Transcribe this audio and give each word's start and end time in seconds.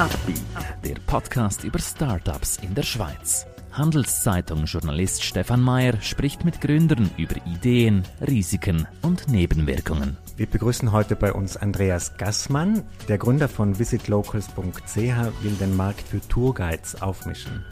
Upbeat, 0.00 0.40
der 0.82 0.94
Podcast 1.06 1.62
über 1.62 1.78
Startups 1.78 2.56
in 2.62 2.74
der 2.74 2.84
Schweiz. 2.84 3.44
Handelszeitung-Journalist 3.72 5.22
Stefan 5.22 5.60
Mayer 5.60 6.00
spricht 6.00 6.42
mit 6.42 6.62
Gründern 6.62 7.10
über 7.18 7.34
Ideen, 7.44 8.04
Risiken 8.26 8.88
und 9.02 9.28
Nebenwirkungen. 9.28 10.16
Wir 10.38 10.46
begrüßen 10.46 10.90
heute 10.92 11.16
bei 11.16 11.34
uns 11.34 11.58
Andreas 11.58 12.16
Gassmann. 12.16 12.82
Der 13.08 13.18
Gründer 13.18 13.46
von 13.46 13.78
visitlocals.ch 13.78 14.96
will 14.96 15.56
den 15.60 15.76
Markt 15.76 16.08
für 16.08 16.26
Tourguides 16.26 17.02
aufmischen. 17.02 17.62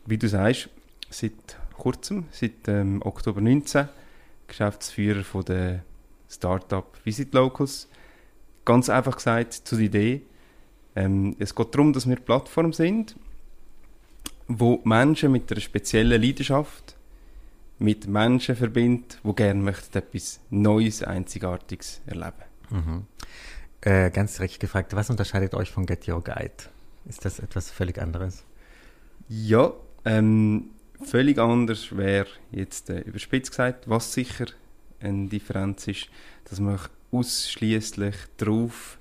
wie 0.05 0.19
du 0.19 0.29
sagst, 0.29 0.69
seit 1.09 1.57
kurzem, 1.75 2.25
seit 2.29 2.67
ähm, 2.67 3.01
Oktober 3.03 3.41
19 3.41 3.89
Geschäftsführer 4.47 5.23
von 5.23 5.45
der 5.45 5.83
Startup 6.29 6.85
Visit 7.03 7.33
Locals. 7.33 7.87
Ganz 8.63 8.89
einfach 8.89 9.15
gesagt 9.15 9.53
zu 9.53 9.75
der 9.75 9.85
Idee. 9.85 10.21
Ähm, 10.95 11.35
es 11.39 11.53
geht 11.53 11.73
darum, 11.73 11.93
dass 11.93 12.05
wir 12.05 12.15
eine 12.15 12.25
Plattform 12.25 12.73
sind, 12.73 13.15
wo 14.47 14.81
Menschen 14.83 15.31
mit 15.31 15.51
einer 15.51 15.61
speziellen 15.61 16.21
Leidenschaft 16.21 16.95
mit 17.77 18.07
Menschen 18.07 18.55
verbindet, 18.55 19.19
die 19.23 19.35
gerne 19.35 19.61
möchten 19.61 19.97
etwas 19.97 20.39
Neues, 20.49 21.03
Einzigartiges 21.03 22.01
erleben. 22.05 22.43
Mhm. 22.69 23.05
Äh, 23.81 24.09
ganz 24.11 24.35
direkt 24.35 24.59
gefragt, 24.59 24.95
was 24.95 25.09
unterscheidet 25.09 25.53
euch 25.53 25.69
von 25.69 25.85
Get 25.85 26.07
Your 26.07 26.23
Guide? 26.23 26.51
Ist 27.07 27.25
das 27.25 27.39
etwas 27.39 27.69
völlig 27.69 28.01
anderes? 28.01 28.43
Ja, 29.27 29.73
ähm, 30.05 30.69
völlig 31.05 31.37
anders 31.39 31.95
wäre 31.95 32.27
jetzt 32.51 32.89
äh, 32.89 33.01
überspitzt 33.01 33.51
gesagt, 33.51 33.89
was 33.89 34.13
sicher 34.13 34.45
eine 34.99 35.27
Differenz 35.27 35.87
ist, 35.87 36.09
dass 36.45 36.59
man 36.59 36.79
ausschließlich 37.11 38.15
darauf 38.37 38.97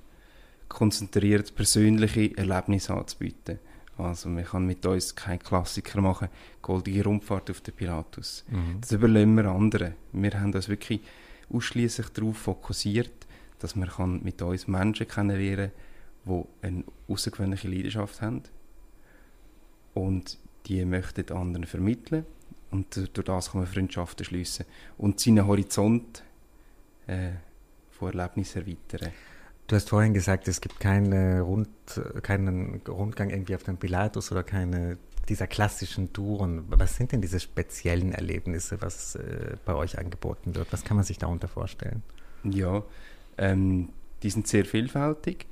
konzentriert, 0.68 1.54
persönliche 1.54 2.36
Erlebnisse 2.36 2.94
anzubieten. 2.94 3.58
Also 3.96 4.28
man 4.28 4.44
kann 4.44 4.66
mit 4.66 4.84
uns 4.86 5.14
keinen 5.14 5.38
Klassiker 5.38 6.00
machen, 6.00 6.28
goldige 6.62 7.04
Rundfahrt 7.04 7.50
auf 7.50 7.60
den 7.60 7.74
Pilatus. 7.74 8.44
Mhm. 8.50 8.80
Das 8.80 8.90
überlassen 8.92 9.36
wir 9.36 9.46
anderen. 9.46 9.94
Wir 10.12 10.40
haben 10.40 10.52
uns 10.52 10.68
wirklich 10.68 11.00
ausschließlich 11.52 12.08
darauf 12.08 12.36
fokussiert, 12.36 13.12
dass 13.60 13.76
man 13.76 13.88
kann 13.88 14.22
mit 14.22 14.42
uns 14.42 14.66
Menschen 14.66 15.06
kennenlernen 15.06 15.70
kann, 16.26 16.42
die 16.62 16.66
eine 16.66 16.84
außergewöhnliche 17.08 17.68
Leidenschaft 17.68 18.20
haben. 18.20 18.42
Und 19.94 20.38
die 20.66 20.84
möchten 20.84 21.30
anderen 21.32 21.66
vermitteln 21.66 22.24
und 22.70 22.96
durch 22.96 23.26
das 23.26 23.52
kann 23.52 23.60
man 23.60 23.70
Freundschaften 23.70 24.24
schließen 24.24 24.66
und 24.98 25.20
seinen 25.20 25.46
Horizont 25.46 26.22
äh, 27.06 27.30
von 27.90 28.12
Erlebnissen 28.12 28.62
erweitern. 28.62 29.12
Du 29.66 29.76
hast 29.76 29.88
vorhin 29.88 30.12
gesagt, 30.12 30.46
es 30.48 30.60
gibt 30.60 30.78
keine 30.78 31.40
Rund, 31.40 31.68
keinen 32.22 32.82
Rundgang 32.86 33.30
irgendwie 33.30 33.54
auf 33.54 33.62
dem 33.62 33.78
Pilatus 33.78 34.30
oder 34.30 34.42
keine 34.42 34.98
dieser 35.28 35.46
klassischen 35.46 36.12
Touren. 36.12 36.64
Was 36.68 36.96
sind 36.96 37.12
denn 37.12 37.22
diese 37.22 37.40
speziellen 37.40 38.12
Erlebnisse, 38.12 38.82
was 38.82 39.14
äh, 39.14 39.56
bei 39.64 39.74
euch 39.74 39.98
angeboten 39.98 40.54
wird? 40.54 40.70
Was 40.72 40.84
kann 40.84 40.96
man 40.96 41.04
sich 41.04 41.18
darunter 41.18 41.48
vorstellen? 41.48 42.02
Ja, 42.42 42.82
ähm, 43.38 43.88
die 44.22 44.30
sind 44.30 44.46
sehr 44.46 44.64
vielfältig. 44.66 45.46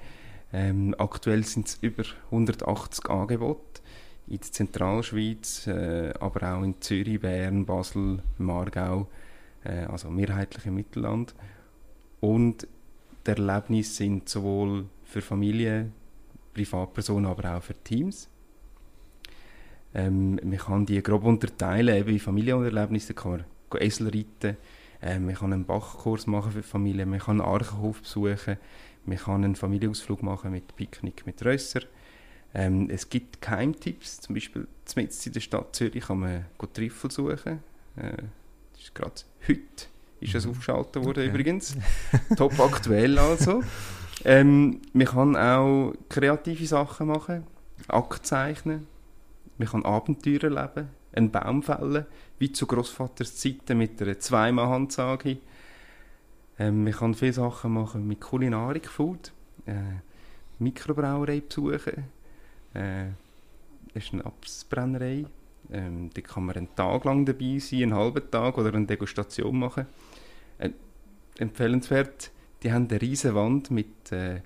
Ähm, 0.52 0.94
aktuell 0.98 1.44
sind 1.44 1.68
es 1.68 1.78
über 1.80 2.04
180 2.26 3.08
Angebote 3.08 3.80
in 4.28 4.38
der 4.38 4.52
Zentralschweiz, 4.52 5.66
äh, 5.66 6.12
aber 6.20 6.54
auch 6.54 6.62
in 6.62 6.80
Zürich, 6.80 7.20
Bern, 7.20 7.66
Basel, 7.66 8.22
Margau, 8.38 9.08
äh, 9.64 9.84
also 9.84 10.10
mehrheitlich 10.10 10.66
im 10.66 10.74
Mittelland. 10.74 11.34
Und 12.20 12.66
die 13.26 13.30
Erlebnisse 13.30 13.94
sind 13.94 14.28
sowohl 14.28 14.86
für 15.04 15.20
Familien, 15.20 15.92
Privatpersonen, 16.54 17.26
aber 17.26 17.56
auch 17.56 17.62
für 17.62 17.74
Teams. 17.74 18.28
Ähm, 19.94 20.40
man 20.42 20.58
kann 20.58 20.86
die 20.86 21.02
grob 21.02 21.24
unterteilen, 21.24 21.94
eben 21.94 22.10
in 22.10 22.18
Familienerlebnisse 22.18 23.14
kann 23.14 23.32
man 23.32 23.44
Esel 23.80 24.08
reiten, 24.08 24.56
äh, 25.02 25.18
man 25.18 25.34
kann 25.34 25.52
einen 25.52 25.64
Bachkurs 25.64 26.26
machen 26.26 26.52
für 26.52 26.62
Familien, 26.62 27.10
man 27.10 27.18
kann 27.18 27.40
einen 27.40 27.48
Archenhof 27.48 28.00
besuchen, 28.00 28.56
man 29.04 29.18
kann 29.18 29.44
einen 29.44 29.56
Familienausflug 29.56 30.22
machen 30.22 30.52
mit 30.52 30.74
Picknick 30.76 31.26
mit 31.26 31.44
Rösser, 31.44 31.80
ähm, 32.54 32.88
es 32.90 33.08
gibt 33.08 33.40
Keimtipps, 33.40 34.20
zum 34.20 34.34
Beispiel 34.34 34.66
in 34.94 35.32
der 35.32 35.40
Stadt 35.40 35.74
Zürich 35.74 36.04
kann 36.04 36.20
man 36.20 36.44
Trüffel 36.72 37.10
suchen. 37.10 37.62
Äh, 37.96 38.16
das 38.72 38.82
ist 38.82 38.94
gerade 38.94 39.22
heute 39.48 39.86
ist 40.22 40.34
das 40.34 40.44
mhm. 40.44 40.52
aufgeschaltet 40.52 41.04
worden 41.04 41.20
okay. 41.20 41.28
übrigens. 41.28 41.76
Top 42.36 42.58
aktuell 42.60 43.18
also. 43.18 43.62
Ähm, 44.24 44.80
man 44.92 45.06
kann 45.06 45.36
auch 45.36 45.94
kreative 46.08 46.66
Sachen 46.66 47.08
machen, 47.08 47.44
Akt 47.88 48.24
zeichnen, 48.24 48.86
man 49.58 49.68
kann 49.68 49.84
Abenteuer 49.84 50.44
erleben, 50.44 50.88
einen 51.12 51.30
Baum 51.30 51.62
fällen, 51.62 52.06
wie 52.38 52.52
zu 52.52 52.66
Großvaters 52.66 53.36
Zeiten 53.36 53.78
mit 53.78 54.00
einer 54.00 54.18
Zweimal-Handsage. 54.18 55.38
Ähm, 56.58 56.84
man 56.84 56.92
kann 56.92 57.14
viele 57.14 57.32
Sachen 57.32 57.72
machen 57.72 58.06
mit 58.06 58.20
Kulinarik, 58.20 58.88
Food, 58.88 59.32
äh, 59.66 59.72
Mikrobrauerei 60.60 61.40
besuchen, 61.40 62.04
äh, 62.74 63.08
ist 63.94 64.12
eine 64.12 64.24
Absbrennerei. 64.24 65.26
Ähm, 65.70 66.10
da 66.12 66.20
kann 66.20 66.44
man 66.44 66.56
einen 66.56 66.74
Tag 66.74 67.04
lang 67.04 67.24
dabei 67.24 67.58
sein, 67.58 67.82
einen 67.84 67.94
halben 67.94 68.30
Tag 68.30 68.58
oder 68.58 68.74
eine 68.74 68.86
Degustation 68.86 69.58
machen. 69.58 69.86
Äh, 70.58 70.70
empfehlenswert, 71.38 72.30
die 72.62 72.72
haben 72.72 72.88
eine 72.88 73.00
riesige 73.00 73.34
Wand 73.34 73.70
mit 73.70 74.12
äh, 74.12 74.40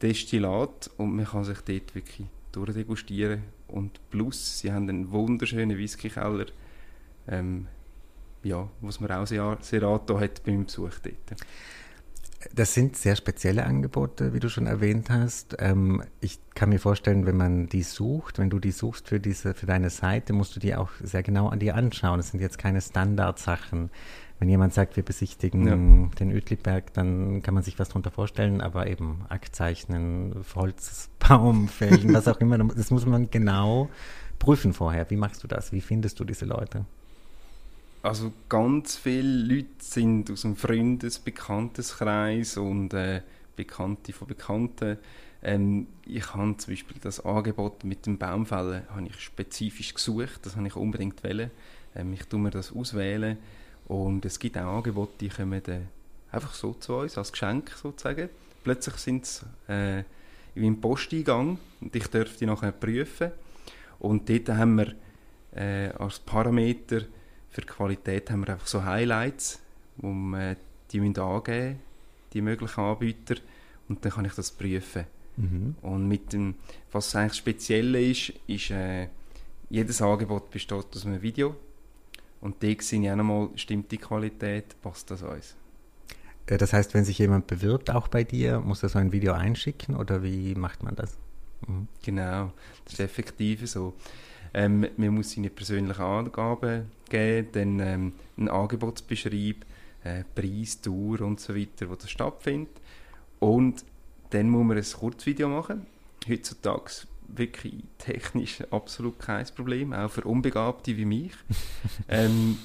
Destillat 0.00 0.90
und 0.96 1.16
man 1.16 1.24
kann 1.24 1.44
sich 1.44 1.58
dort 1.60 1.94
wirklich 1.94 2.26
durchdegustieren. 2.52 3.42
Und 3.68 3.98
plus, 4.10 4.60
sie 4.60 4.72
haben 4.72 4.88
einen 4.88 5.10
wunderschönen 5.10 5.76
Whisky-Keller, 5.76 6.46
ähm, 7.26 7.66
ja, 8.42 8.68
was 8.80 9.00
man 9.00 9.10
auch 9.10 9.26
sehr, 9.26 9.56
sehr 9.60 9.82
angetan 9.82 10.20
hat 10.20 10.44
beim 10.44 10.66
Besuch 10.66 10.98
dort. 11.02 11.40
Das 12.52 12.74
sind 12.74 12.96
sehr 12.96 13.16
spezielle 13.16 13.64
Angebote, 13.64 14.34
wie 14.34 14.40
du 14.40 14.48
schon 14.48 14.66
erwähnt 14.66 15.10
hast. 15.10 15.56
Ähm, 15.58 16.02
ich 16.20 16.38
kann 16.54 16.68
mir 16.68 16.78
vorstellen, 16.78 17.26
wenn 17.26 17.36
man 17.36 17.68
die 17.68 17.82
sucht, 17.82 18.38
wenn 18.38 18.50
du 18.50 18.58
die 18.58 18.72
suchst 18.72 19.08
für, 19.08 19.20
diese, 19.20 19.54
für 19.54 19.66
deine 19.66 19.90
Seite, 19.90 20.32
musst 20.32 20.54
du 20.56 20.60
die 20.60 20.74
auch 20.74 20.90
sehr 21.02 21.22
genau 21.22 21.48
an 21.48 21.58
dir 21.58 21.74
anschauen. 21.74 22.18
Das 22.18 22.30
sind 22.30 22.40
jetzt 22.40 22.58
keine 22.58 22.80
Standardsachen. 22.80 23.90
Wenn 24.38 24.48
jemand 24.48 24.74
sagt, 24.74 24.96
wir 24.96 25.04
besichtigen 25.04 25.66
ja. 25.66 26.08
den 26.18 26.32
Uetliberg, 26.32 26.92
dann 26.92 27.40
kann 27.42 27.54
man 27.54 27.62
sich 27.62 27.78
was 27.78 27.88
darunter 27.88 28.10
vorstellen, 28.10 28.60
aber 28.60 28.88
eben 28.88 29.24
Aktzeichnen, 29.28 30.34
Holz, 30.54 31.08
Baum 31.20 31.68
fällen, 31.68 32.12
was 32.12 32.28
auch 32.28 32.40
immer, 32.40 32.58
das 32.58 32.90
muss 32.90 33.06
man 33.06 33.30
genau 33.30 33.88
prüfen 34.38 34.72
vorher. 34.72 35.08
Wie 35.10 35.16
machst 35.16 35.42
du 35.44 35.48
das? 35.48 35.72
Wie 35.72 35.80
findest 35.80 36.18
du 36.20 36.24
diese 36.24 36.44
Leute? 36.44 36.84
Also 38.04 38.34
ganz 38.50 38.98
viele 38.98 39.54
Leute 39.54 39.66
sind 39.78 40.30
aus 40.30 40.42
dem 40.42 40.56
Freundes-, 40.56 41.18
Bekanntenkreis 41.18 42.58
und 42.58 42.92
äh, 42.92 43.22
Bekannte 43.56 44.12
von 44.12 44.28
Bekannten. 44.28 44.98
Ähm, 45.42 45.86
ich 46.04 46.34
habe 46.34 46.54
zum 46.58 46.74
Beispiel 46.74 46.98
das 47.00 47.24
Angebot 47.24 47.82
mit 47.82 48.04
dem 48.04 48.18
Baumfällen 48.18 48.82
habe 48.90 49.06
ich 49.06 49.18
spezifisch 49.18 49.94
gesucht, 49.94 50.40
das 50.42 50.54
habe 50.54 50.66
ich 50.66 50.76
unbedingt 50.76 51.24
wählen. 51.24 51.50
Ähm, 51.96 52.12
ich 52.12 52.24
tue 52.26 52.38
mir 52.38 52.50
das 52.50 52.72
auswählen 52.72 53.38
und 53.88 54.26
es 54.26 54.38
gibt 54.38 54.58
auch 54.58 54.76
Angebote, 54.76 55.14
die 55.20 55.30
kommen 55.30 55.62
dann 55.64 55.88
einfach 56.30 56.52
so 56.52 56.74
zu 56.74 56.96
uns, 56.96 57.16
als 57.16 57.32
Geschenk 57.32 57.70
sozusagen. 57.70 58.28
Plötzlich 58.64 58.96
sind 58.96 59.24
sie 59.24 59.46
äh, 59.66 60.04
im 60.54 60.78
Posteingang 60.78 61.56
und 61.80 61.96
ich 61.96 62.08
dürfte 62.08 62.40
die 62.40 62.46
nachher 62.46 62.72
prüfen 62.72 63.30
Und 63.98 64.28
dort 64.28 64.50
haben 64.50 64.76
wir 64.76 64.94
äh, 65.54 65.88
als 65.94 66.18
Parameter 66.18 67.06
für 67.54 67.60
die 67.60 67.68
Qualität 67.68 68.30
haben 68.30 68.44
wir 68.44 68.52
einfach 68.52 68.66
so 68.66 68.84
Highlights, 68.84 69.60
wo 69.96 70.12
wir 70.12 70.56
die 70.90 71.00
müssen 71.00 71.20
angeben 71.20 71.78
die 72.32 72.42
möglichen 72.42 72.80
Anbieter, 72.80 73.36
und 73.88 74.04
dann 74.04 74.12
kann 74.12 74.24
ich 74.24 74.34
das 74.34 74.50
prüfen. 74.50 75.04
Mhm. 75.36 75.76
Und 75.82 76.08
mit 76.08 76.32
dem, 76.32 76.56
was 76.90 77.14
eigentlich 77.14 77.34
speziell 77.34 77.94
ist, 77.94 78.32
ist, 78.48 78.70
äh, 78.70 79.08
jedes 79.70 80.02
Angebot 80.02 80.50
besteht 80.50 80.96
aus 80.96 81.06
einem 81.06 81.22
Video. 81.22 81.54
Und 82.40 82.62
da 82.62 82.68
sehe 82.80 83.00
ich 83.00 83.10
auch 83.10 83.16
nochmal, 83.16 83.50
stimmt 83.54 83.90
die 83.92 83.98
Qualität, 83.98 84.74
passt 84.82 85.10
das 85.12 85.22
uns. 85.22 85.54
Äh, 86.46 86.58
das 86.58 86.72
heißt, 86.72 86.92
wenn 86.94 87.04
sich 87.04 87.18
jemand 87.18 87.46
bewirbt, 87.46 87.90
auch 87.90 88.08
bei 88.08 88.24
dir, 88.24 88.58
muss 88.58 88.82
er 88.82 88.88
so 88.88 88.98
ein 88.98 89.12
Video 89.12 89.32
einschicken 89.32 89.94
oder 89.94 90.22
wie 90.24 90.56
macht 90.56 90.82
man 90.82 90.96
das? 90.96 91.16
Mhm. 91.68 91.86
Genau, 92.02 92.52
das 92.84 92.94
ist 92.94 93.00
effektiv 93.00 93.68
so. 93.70 93.94
Ähm, 94.54 94.86
man 94.96 95.08
muss 95.08 95.32
seine 95.32 95.50
persönlichen 95.50 96.00
Angaben 96.00 96.90
geben, 97.08 97.48
dann 97.52 97.80
ähm, 97.80 98.12
einen 98.36 98.48
Angebotsbeschreib, 98.48 99.56
äh, 100.04 100.24
Preis, 100.34 100.80
Tour 100.80 101.20
und 101.22 101.40
so 101.40 101.54
weiter, 101.54 101.90
wo 101.90 101.96
das 101.96 102.10
stattfindet. 102.10 102.70
Und 103.40 103.84
dann 104.30 104.48
muss 104.48 104.64
man 104.64 104.78
ein 104.78 104.84
Kurzvideo 104.84 105.48
machen. 105.48 105.86
Heutzutage 106.28 107.06
wirklich 107.28 107.82
technisch 107.98 108.62
absolut 108.70 109.18
kein 109.18 109.46
Problem, 109.54 109.92
auch 109.92 110.10
für 110.10 110.22
Unbegabte 110.22 110.96
wie 110.96 111.04
mich. 111.04 111.32
ähm, 112.08 112.58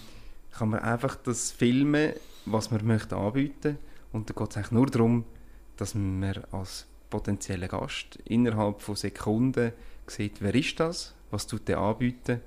kann 0.52 0.70
man 0.70 0.82
einfach 0.82 1.16
das 1.16 1.52
filmen, 1.52 2.14
was 2.46 2.72
man 2.72 2.86
möchte 2.86 3.16
anbieten 3.16 3.78
und 4.12 4.30
dann 4.30 4.36
geht 4.36 4.52
es 4.52 4.58
eigentlich 4.58 4.72
nur 4.72 4.88
darum, 4.88 5.26
dass 5.78 5.96
man 5.96 6.44
als 6.52 6.88
potenzieller 7.10 7.68
Gast 7.68 8.18
innerhalb 8.26 8.82
von 8.82 8.96
Sekunden 8.96 9.72
sieht, 10.10 10.42
wer 10.42 10.54
ist 10.56 10.80
das, 10.80 11.14
was 11.32 11.48
tut 11.48 11.68
der 11.68 11.80
anbieten 11.80 12.42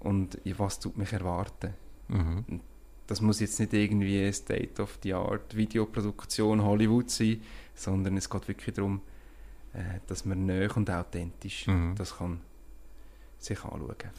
und 0.00 0.38
was 0.56 0.78
tut 0.78 0.96
mich 0.96 1.12
erwarten. 1.12 1.74
Mhm. 2.08 2.60
Das 3.06 3.20
muss 3.20 3.40
jetzt 3.40 3.60
nicht 3.60 3.72
irgendwie 3.72 4.32
State 4.32 4.80
of 4.80 4.98
the 5.02 5.14
Art 5.14 5.54
Videoproduktion 5.56 6.62
Hollywood 6.62 7.10
sein, 7.10 7.42
sondern 7.74 8.16
es 8.16 8.30
geht 8.30 8.48
wirklich 8.48 8.74
darum, 8.74 9.02
äh, 9.74 10.00
dass 10.06 10.24
man 10.24 10.46
neu 10.46 10.68
und 10.74 10.90
authentisch 10.90 11.66
mhm. 11.66 11.94
das 11.96 12.16
kann 12.16 12.40
sich 13.38 13.62
anschauen 13.62 13.98
kann. 13.98 14.12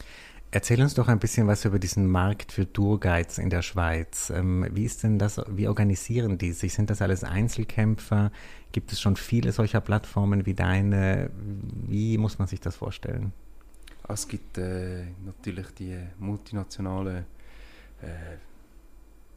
Erzähl 0.52 0.80
uns 0.80 0.94
doch 0.94 1.08
ein 1.08 1.18
bisschen 1.18 1.46
was 1.48 1.64
über 1.64 1.78
diesen 1.78 2.06
Markt 2.06 2.52
für 2.52 2.72
Tourguides 2.72 3.38
in 3.38 3.50
der 3.50 3.62
Schweiz. 3.62 4.30
Ähm, 4.30 4.66
wie 4.70 4.84
ist 4.84 5.02
denn 5.02 5.18
das, 5.18 5.40
wie 5.48 5.68
organisieren 5.68 6.38
die 6.38 6.52
sich? 6.52 6.72
Sind 6.72 6.88
das 6.88 7.02
alles 7.02 7.24
Einzelkämpfer? 7.24 8.30
Gibt 8.72 8.92
es 8.92 9.00
schon 9.00 9.16
viele 9.16 9.52
solcher 9.52 9.80
Plattformen 9.80 10.46
wie 10.46 10.54
deine? 10.54 11.30
Wie 11.86 12.16
muss 12.16 12.38
man 12.38 12.48
sich 12.48 12.60
das 12.60 12.76
vorstellen? 12.76 13.32
Es 14.08 14.28
gibt 14.28 14.56
äh, 14.56 15.06
natürlich 15.24 15.66
die 15.72 15.98
multinationalen 16.18 17.24
äh, 18.02 18.36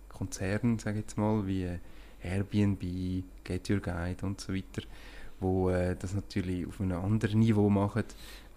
Konzerne, 0.09 0.79
sage 0.79 0.99
ich 0.99 1.05
jetzt 1.05 1.17
mal, 1.17 1.45
wie 1.47 1.67
Airbnb, 2.21 3.23
Get 3.43 3.69
Your 3.69 3.79
Guide 3.79 4.25
und 4.25 4.39
so 4.39 4.53
weiter, 4.53 4.83
wo 5.39 5.69
äh, 5.69 5.95
das 5.97 6.13
natürlich 6.13 6.67
auf 6.67 6.79
einem 6.79 7.01
anderen 7.01 7.39
Niveau 7.39 7.69
machen, 7.69 8.03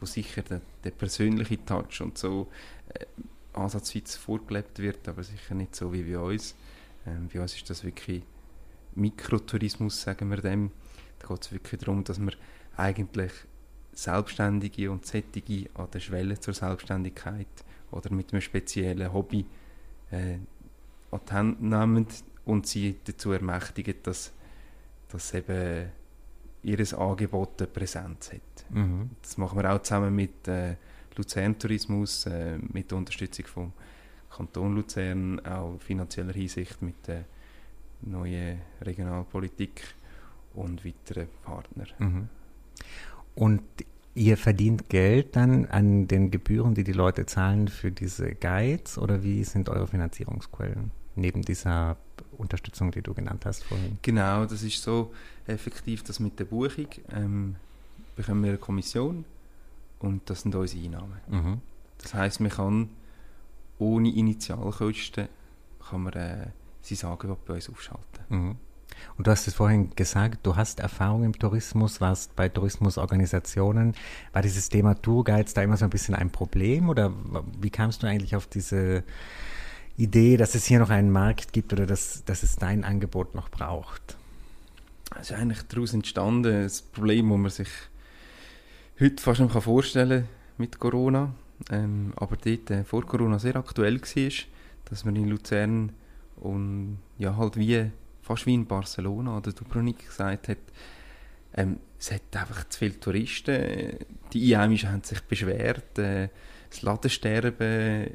wo 0.03 0.07
sicher 0.07 0.43
der, 0.43 0.61
der 0.83 0.91
persönliche 0.91 1.65
Touch 1.65 2.01
und 2.01 2.19
so 2.19 2.49
äh, 2.93 3.07
ansatzweise 3.55 4.19
vorgelebt 4.19 4.81
wird, 4.81 5.07
aber 5.09 5.23
sicher 5.23 5.55
nicht 5.55 5.77
so 5.77 5.93
wie 5.93 6.03
bei 6.03 6.19
uns. 6.19 6.57
Ähm, 7.07 7.29
bei 7.33 7.41
uns 7.41 7.55
ist 7.55 7.71
das 7.71 7.85
wirklich 7.85 8.23
Mikrotourismus, 8.97 10.03
sagen 10.03 10.29
wir 10.31 10.39
dem. 10.39 10.73
Da 11.21 11.29
geht 11.29 11.43
es 11.43 11.53
wirklich 11.53 11.81
darum, 11.81 12.03
dass 12.03 12.19
wir 12.19 12.33
eigentlich 12.77 13.33
Selbstständige 13.93 14.91
und 14.91 15.07
Sättige 15.07 15.71
an 15.75 15.89
der 15.93 16.01
Schwelle 16.01 16.41
zur 16.41 16.55
Selbstständigkeit 16.55 17.47
oder 17.93 18.11
mit 18.13 18.33
einem 18.33 18.41
speziellen 18.41 19.13
Hobby 19.13 19.47
äh, 20.11 20.39
an 21.11 21.21
die 21.29 21.33
Hand 21.33 21.63
nehmen 21.63 22.07
und 22.45 22.67
sie 22.67 22.97
dazu 23.05 23.33
ermächtigen, 23.33 23.95
dass, 24.03 24.33
dass 25.09 25.33
eben 25.35 25.91
ihr 26.63 26.99
Angebot 26.99 27.61
eine 27.61 27.67
Präsenz 27.69 28.33
hat. 28.33 28.65
Mhm. 28.71 29.11
Das 29.21 29.37
machen 29.37 29.59
wir 29.61 29.73
auch 29.73 29.83
zusammen 29.83 30.15
mit 30.15 30.47
äh, 30.49 30.77
Luzern 31.17 31.59
Tourismus, 31.59 32.27
äh, 32.27 32.59
mit 32.73 32.91
der 32.91 32.99
Unterstützung 32.99 33.47
vom 33.47 33.73
Kanton 34.31 34.75
Luzern, 34.75 35.41
auch 35.41 35.79
finanzieller 35.81 36.33
Hinsicht 36.33 36.81
mit 36.81 37.07
der 37.07 37.25
neuen 38.03 38.61
Regionalpolitik 38.81 39.83
und 40.55 40.85
weiteren 40.85 41.29
Partnern. 41.45 41.89
Mhm. 41.99 42.29
Und 43.35 43.63
ihr 44.15 44.37
verdient 44.37 44.89
Geld 44.89 45.37
dann 45.37 45.67
an 45.67 46.07
den 46.09 46.31
Gebühren, 46.31 46.75
die 46.75 46.85
die 46.85 46.93
Leute 46.93 47.27
zahlen 47.27 47.69
für 47.69 47.91
diese 47.91 48.35
Guides 48.35 48.99
oder 48.99 49.23
wie 49.23 49.45
sind 49.45 49.69
eure 49.69 49.87
Finanzierungsquellen? 49.87 50.91
neben 51.15 51.43
dieser 51.43 51.97
Unterstützung, 52.39 52.91
die 52.91 53.03
du 53.03 53.15
genannt 53.15 53.45
hast 53.47 53.65
vorhin. 53.65 53.99
Genau, 54.03 54.45
das 54.45 54.63
ist 54.63 54.83
so 54.83 55.13
effektiv, 55.47 56.03
dass 56.03 56.21
mit 56.21 56.39
der 56.39 56.45
Buchung 56.45 56.87
ähm, 57.13 57.57
bekommen 58.17 58.43
wir 58.43 58.51
eine 58.51 58.59
Kommission 58.59 59.25
und 59.99 60.29
das 60.29 60.43
sind 60.43 60.55
unsere 60.55 60.85
Einnahmen. 60.85 61.21
Mhm. 61.29 61.61
Das 61.99 62.15
heißt, 62.15 62.41
man 62.41 62.51
kann 62.51 62.89
ohne 63.79 64.11
Initialkosten 64.11 65.29
kann 65.89 66.03
man 66.03 66.13
äh, 66.13 66.47
sein 66.83 67.11
Angebot 67.11 67.45
bei 67.45 67.55
uns 67.55 67.69
aufschalten. 67.69 68.25
Mhm. 68.29 68.57
Und 69.17 69.27
du 69.27 69.31
hast 69.31 69.49
es 69.49 69.55
vorhin 69.55 69.91
gesagt, 69.97 70.47
du 70.47 70.57
hast 70.57 70.81
Erfahrung 70.81 71.25
im 71.25 71.39
Tourismus, 71.39 72.01
warst 72.01 72.37
bei 72.37 72.49
Tourismusorganisationen. 72.49 73.95
War 74.33 74.43
dieses 74.43 74.69
Thema 74.69 74.95
Tourguides 74.95 75.55
da 75.55 75.63
immer 75.63 75.77
so 75.77 75.85
ein 75.85 75.91
bisschen 75.91 76.15
ein 76.15 76.31
Problem 76.31 76.89
oder 76.89 77.13
wie 77.61 77.71
kamst 77.71 78.03
du 78.03 78.07
eigentlich 78.07 78.37
auf 78.37 78.47
diese 78.47 79.03
Idee, 79.97 80.37
dass 80.37 80.55
es 80.55 80.67
hier 80.67 80.79
noch 80.79 80.91
einen 80.91 81.11
Markt 81.11 81.53
gibt 81.53 81.73
oder 81.73 81.87
dass, 81.87 82.25
dass 82.25 82.43
es 82.43 82.57
dein 82.57 82.85
Angebot 82.85 83.35
noch 83.35 83.51
braucht? 83.51 84.17
Es 85.21 85.31
ist 85.31 85.37
eigentlich 85.37 85.63
daraus 85.63 85.93
entstanden, 85.93 86.63
das 86.63 86.81
Problem, 86.81 87.29
das 87.29 87.39
man 87.39 87.51
sich 87.51 87.69
heute 88.99 89.23
fast 89.23 89.41
nicht 89.41 89.53
vorstellen 89.53 90.23
kann 90.23 90.29
mit 90.59 90.79
Corona, 90.79 91.35
ähm, 91.71 92.13
aber 92.17 92.37
dort 92.37 92.71
äh, 92.71 92.85
vor 92.85 93.05
Corona 93.05 93.39
sehr 93.39 93.57
aktuell 93.57 94.01
war, 94.01 94.31
dass 94.87 95.05
man 95.05 95.17
in 95.17 95.29
Luzern 95.29 95.93
und 96.37 96.99
ja, 97.19 97.37
halt 97.37 97.57
wie, 97.57 97.91
fast 98.23 98.47
wie 98.47 98.55
in 98.55 98.67
Barcelona 98.67 99.37
oder 99.37 99.53
Dubrovnik 99.53 100.07
gesagt 100.07 100.49
hat, 100.49 100.59
ähm, 101.55 101.79
es 101.99 102.11
hat 102.11 102.35
einfach 102.35 102.69
zu 102.69 102.79
viele 102.79 102.99
Touristen, 102.99 103.99
die 104.33 104.55
Einheimischen 104.55 104.91
haben 104.91 105.05
sich 105.05 105.21
beschwert, 105.21 105.99
äh, 105.99 106.29
das 106.71 106.83
Ladensterben 106.83 108.11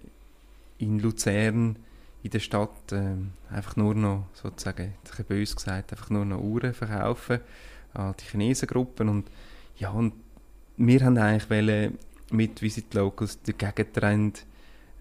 in 0.80 1.00
Luzern 1.00 1.78
in 2.24 2.32
der 2.32 2.40
Stadt 2.40 2.92
äh, 2.92 3.16
einfach 3.50 3.76
nur 3.76 3.96
noch, 3.96 4.28
sozusagen, 4.34 4.94
ein 5.18 5.26
böse 5.26 5.56
gesagt, 5.56 5.92
einfach 5.92 6.10
nur 6.10 6.26
noch 6.26 6.42
Uhren 6.42 6.74
verkaufen 6.74 7.40
an 7.94 8.16
die 8.20 8.26
Chinesengruppen 8.26 9.10
und 9.10 9.30
ja, 9.78 9.92
und 9.92 10.14
wir 10.78 11.06
haben 11.06 11.18
eigentlich 11.18 11.50
wollen, 11.50 11.98
mit 12.32 12.62
Visit 12.62 12.94
Locals 12.94 13.42
den 13.42 13.58
Gegentrend 13.58 14.46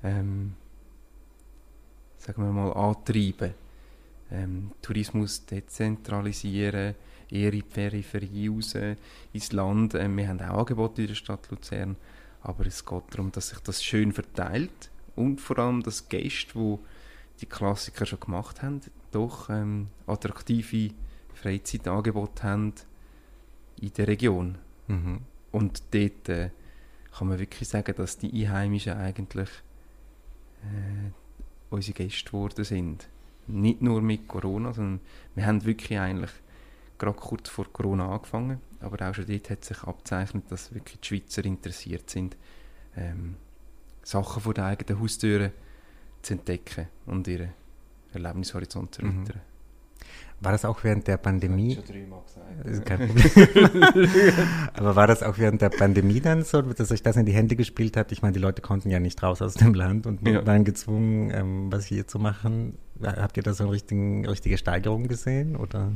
ähm, 0.04 0.54
sagen 2.26 2.42
wir 2.42 2.52
mal, 2.52 2.72
antreiben. 2.72 3.54
Ähm, 4.30 4.72
Tourismus 4.82 5.46
dezentralisieren, 5.46 6.94
eher 7.30 7.52
in 7.52 7.60
die 7.60 7.62
Peripherie 7.62 8.48
raus, 8.48 8.74
ins 9.32 9.52
Land. 9.52 9.94
Ähm, 9.94 10.16
wir 10.16 10.28
haben 10.28 10.40
auch 10.40 10.58
Angebote 10.58 11.02
in 11.02 11.08
der 11.08 11.14
Stadt 11.14 11.48
Luzern, 11.50 11.96
aber 12.42 12.66
es 12.66 12.84
geht 12.84 13.02
darum, 13.10 13.30
dass 13.30 13.48
sich 13.50 13.60
das 13.60 13.84
schön 13.84 14.12
verteilt 14.12 14.90
und 15.16 15.40
vor 15.40 15.58
allem, 15.58 15.82
dass 15.82 16.08
Gäste, 16.08 16.52
die 16.54 16.78
die 17.40 17.46
Klassiker 17.46 18.06
schon 18.06 18.20
gemacht 18.20 18.62
haben, 18.62 18.80
doch 19.10 19.50
ähm, 19.50 19.88
attraktive 20.06 20.94
Freizeitangebote 21.34 22.42
haben 22.42 22.72
in 23.80 23.92
der 23.92 24.08
Region. 24.08 24.58
Mhm. 24.88 25.20
Und 25.52 25.82
dort 25.90 26.28
äh, 26.28 26.50
kann 27.16 27.28
man 27.28 27.38
wirklich 27.38 27.68
sagen, 27.68 27.94
dass 27.96 28.18
die 28.18 28.46
Einheimischen 28.46 28.94
eigentlich 28.94 29.48
äh, 30.62 31.10
unsere 31.70 31.94
Gäste 31.94 32.30
geworden 32.30 32.64
sind. 32.64 33.08
Nicht 33.46 33.80
nur 33.80 34.02
mit 34.02 34.28
Corona, 34.28 34.72
sondern 34.72 35.00
wir 35.34 35.46
haben 35.46 35.64
wirklich 35.64 35.98
eigentlich 35.98 36.32
gerade 36.98 37.18
kurz 37.18 37.48
vor 37.48 37.72
Corona 37.72 38.10
angefangen, 38.10 38.60
aber 38.80 39.08
auch 39.08 39.14
schon 39.14 39.26
dort 39.26 39.50
hat 39.50 39.64
sich 39.64 39.82
abzeichnet, 39.82 40.44
dass 40.50 40.74
wirklich 40.74 41.00
die 41.00 41.06
Schweizer 41.06 41.44
interessiert 41.44 42.08
sind, 42.10 42.36
ähm, 42.96 43.36
Sachen 44.06 44.40
vor 44.40 44.54
den 44.54 44.62
eigenen 44.62 45.02
Haustüren 45.02 45.50
zu 46.22 46.34
entdecken 46.34 46.86
und 47.06 47.26
ihren 47.26 47.50
Erlebnishorizont 48.12 48.94
zu 48.94 49.04
mhm. 49.04 49.22
erweitern. 49.22 49.40
War 50.38 50.52
das 50.52 50.64
auch 50.64 50.84
während 50.84 51.08
der 51.08 51.16
Pandemie? 51.16 51.74
Das 51.74 51.86
schon 51.86 51.96
gesagt. 52.62 53.00
Aber 54.74 54.94
war 54.94 55.06
das 55.08 55.22
auch 55.24 55.38
während 55.38 55.60
der 55.60 55.70
Pandemie 55.70 56.20
dann 56.20 56.44
so, 56.44 56.62
dass 56.62 56.92
euch 56.92 57.02
das 57.02 57.16
in 57.16 57.26
die 57.26 57.32
Hände 57.32 57.56
gespielt 57.56 57.96
hat? 57.96 58.12
Ich 58.12 58.22
meine, 58.22 58.34
die 58.34 58.38
Leute 58.38 58.62
konnten 58.62 58.90
ja 58.90 59.00
nicht 59.00 59.20
raus 59.22 59.42
aus 59.42 59.54
dem 59.54 59.74
Land 59.74 60.06
und 60.06 60.28
ja. 60.28 60.46
waren 60.46 60.64
gezwungen, 60.64 61.30
ähm, 61.30 61.72
was 61.72 61.86
hier 61.86 62.06
zu 62.06 62.18
machen. 62.20 62.78
Habt 63.02 63.36
ihr 63.38 63.42
da 63.42 63.54
so 63.54 63.64
eine 63.64 63.72
richtige 63.72 64.58
Steigerung 64.58 65.08
gesehen? 65.08 65.56
Oder? 65.56 65.90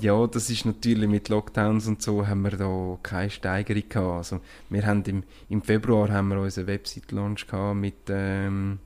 Ja, 0.00 0.28
das 0.28 0.48
ist 0.48 0.64
natürlich 0.64 1.08
mit 1.08 1.28
Lockdowns 1.28 1.88
und 1.88 2.00
so 2.00 2.24
haben 2.24 2.42
wir 2.42 2.52
da 2.52 2.98
keine 3.02 3.30
Steigerung 3.30 3.82
gehabt. 3.88 4.16
Also 4.16 4.40
wir 4.70 4.86
haben 4.86 5.02
im, 5.06 5.24
im 5.48 5.60
Februar 5.60 6.08
haben 6.08 6.28
wir 6.28 6.38
unseren 6.38 6.68
Website-Launch 6.68 7.48
gehabt 7.48 7.76
mit, 7.76 7.96
ähm, 8.08 8.78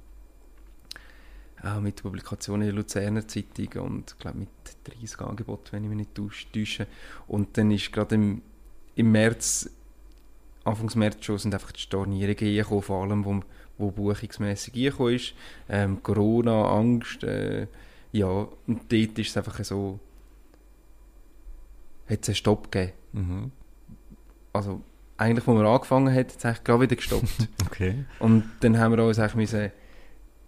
auch 1.63 1.81
mit 1.81 2.03
Publikationen 2.03 2.63
in 2.63 2.69
der 2.69 2.77
Luzerner 2.77 3.29
Zeitung 3.29 3.83
und 3.85 4.19
glaube 4.19 4.39
mit 4.39 4.49
30 4.85 5.21
Angeboten, 5.21 5.69
wenn 5.73 5.85
ich 5.85 5.91
mich 5.91 5.99
nicht 5.99 6.51
täusche. 6.55 6.87
Und 7.27 7.59
dann 7.59 7.71
ist 7.73 7.93
gerade 7.93 8.15
im, 8.15 8.41
im 8.95 9.13
März, 9.13 9.69
Anfangs 10.65 10.97
März 10.97 11.23
schon, 11.27 11.37
sind 11.37 11.53
einfach 11.53 11.73
die 11.73 11.81
Stornierungen 11.81 12.37
gekommen, 12.37 12.83
vor 12.83 13.03
allem, 13.03 13.23
wo, 13.23 13.43
wo 13.77 13.91
buchungsmässig 13.91 14.73
gekommen 14.73 15.15
ist. 15.15 15.35
Ähm, 15.69 16.03
Corona, 16.03 16.71
Angst, 16.71 17.23
äh, 17.23 17.67
ja, 18.13 18.27
und 18.27 18.91
dort 18.91 19.19
ist 19.19 19.29
es 19.29 19.37
einfach 19.37 19.63
so, 19.63 20.01
hat 22.09 22.23
es 22.23 22.29
einen 22.29 22.35
Stopp 22.37 22.71
gegeben. 22.71 22.93
Mhm. 23.13 23.51
Also 24.53 24.81
eigentlich, 25.17 25.47
wo 25.47 25.55
wir 25.55 25.65
angefangen 25.65 26.09
haben, 26.09 26.17
hat 26.19 26.37
es 26.37 26.45
eigentlich 26.45 26.65
gerade 26.65 26.81
wieder 26.83 26.97
gestoppt. 26.97 27.49
Okay. 27.67 28.05
Und 28.21 28.45
dann 28.61 28.79
haben 28.79 28.97
wir 28.97 29.05
uns 29.05 29.19
eigentlich 29.19 29.35
müssen 29.35 29.71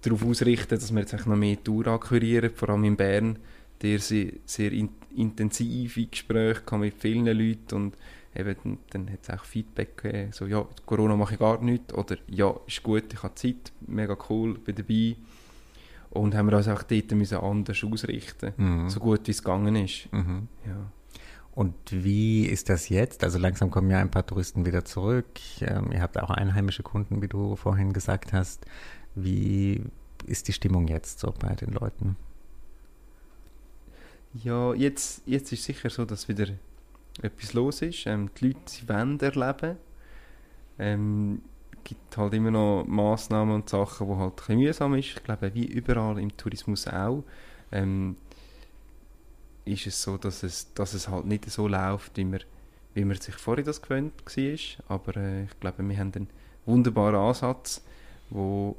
darauf 0.00 0.24
ausrichten, 0.24 0.78
dass 0.78 0.92
wir 0.92 1.00
jetzt 1.00 1.12
eigentlich 1.12 1.26
noch 1.26 1.36
mehr 1.36 1.62
Tour 1.62 1.86
akquirieren, 1.88 2.50
vor 2.54 2.70
allem 2.70 2.84
in 2.84 2.96
Bern, 2.96 3.38
der 3.82 3.98
sehr, 3.98 4.32
sehr 4.46 4.72
in, 4.72 4.88
intensive 5.14 6.06
Gespräche 6.06 6.78
mit 6.78 6.94
vielen 6.94 7.26
Leuten 7.26 7.74
und 7.74 7.96
eben 8.34 8.56
dann, 8.62 8.78
dann 8.90 9.12
hat 9.12 9.18
es 9.22 9.30
auch 9.30 9.44
Feedback 9.44 9.96
gegeben, 10.02 10.32
so 10.32 10.46
ja, 10.46 10.64
Corona 10.86 11.16
mache 11.16 11.34
ich 11.34 11.40
gar 11.40 11.60
nichts 11.62 11.92
oder 11.92 12.16
ja, 12.28 12.54
ist 12.66 12.82
gut, 12.82 13.12
ich 13.12 13.22
habe 13.22 13.34
Zeit, 13.34 13.72
mega 13.86 14.16
cool, 14.30 14.54
bin 14.58 14.76
dabei 14.76 15.16
und 16.10 16.34
haben 16.34 16.48
wir 16.50 16.56
uns 16.56 16.68
auch 16.68 16.82
dort 16.84 17.10
müssen 17.12 17.38
anders 17.38 17.84
ausrichten, 17.84 18.52
Mhm. 18.56 18.88
so 18.88 19.00
gut 19.00 19.26
wie 19.26 19.32
es 19.32 19.42
gegangen 19.42 19.76
ist. 19.76 20.10
Mhm. 20.12 20.48
Ja. 20.66 20.92
Und 21.58 21.74
wie 21.90 22.46
ist 22.46 22.68
das 22.68 22.88
jetzt? 22.88 23.24
Also 23.24 23.36
langsam 23.36 23.72
kommen 23.72 23.90
ja 23.90 23.98
ein 23.98 24.12
paar 24.12 24.24
Touristen 24.24 24.64
wieder 24.64 24.84
zurück. 24.84 25.26
Ähm, 25.60 25.90
ihr 25.90 26.02
habt 26.02 26.16
auch 26.16 26.30
einheimische 26.30 26.84
Kunden, 26.84 27.20
wie 27.20 27.26
du 27.26 27.56
vorhin 27.56 27.92
gesagt 27.92 28.32
hast. 28.32 28.64
Wie 29.16 29.82
ist 30.24 30.46
die 30.46 30.52
Stimmung 30.52 30.86
jetzt 30.86 31.18
so 31.18 31.34
bei 31.36 31.56
den 31.56 31.72
Leuten? 31.72 32.14
Ja, 34.34 34.72
jetzt, 34.72 35.22
jetzt 35.26 35.50
ist 35.50 35.64
sicher 35.64 35.90
so, 35.90 36.04
dass 36.04 36.28
wieder 36.28 36.46
etwas 37.22 37.54
los 37.54 37.82
ist. 37.82 38.06
Ähm, 38.06 38.30
die 38.38 38.46
Leute 38.46 38.60
sie 38.66 38.88
wollen 38.88 39.18
erleben. 39.18 39.78
Ähm, 40.78 41.42
gibt 41.82 42.16
halt 42.16 42.34
immer 42.34 42.52
noch 42.52 42.84
Massnahmen 42.86 43.52
und 43.52 43.68
Sachen, 43.68 44.06
die 44.06 44.14
halt 44.14 44.30
ein 44.30 44.36
bisschen 44.36 44.58
mühsam 44.60 44.94
ist. 44.94 45.06
Ich 45.06 45.24
glaube, 45.24 45.52
wie 45.54 45.66
überall 45.66 46.20
im 46.20 46.36
Tourismus 46.36 46.86
auch, 46.86 47.24
ähm, 47.72 48.14
ist 49.72 49.86
es 49.86 50.02
so, 50.02 50.16
dass 50.16 50.42
es, 50.42 50.72
dass 50.74 50.94
es 50.94 51.08
halt 51.08 51.26
nicht 51.26 51.50
so 51.50 51.68
läuft, 51.68 52.16
wie 52.16 52.24
man, 52.24 52.40
wie 52.94 53.04
man 53.04 53.16
sich 53.20 53.34
vorher 53.34 53.64
das 53.64 53.82
gewöhnt 53.82 54.12
war. 54.24 54.96
Aber 54.96 55.16
äh, 55.16 55.44
ich 55.44 55.60
glaube, 55.60 55.88
wir 55.88 55.98
haben 55.98 56.12
einen 56.14 56.30
wunderbaren 56.66 57.16
Ansatz, 57.16 57.82
wo 58.30 58.76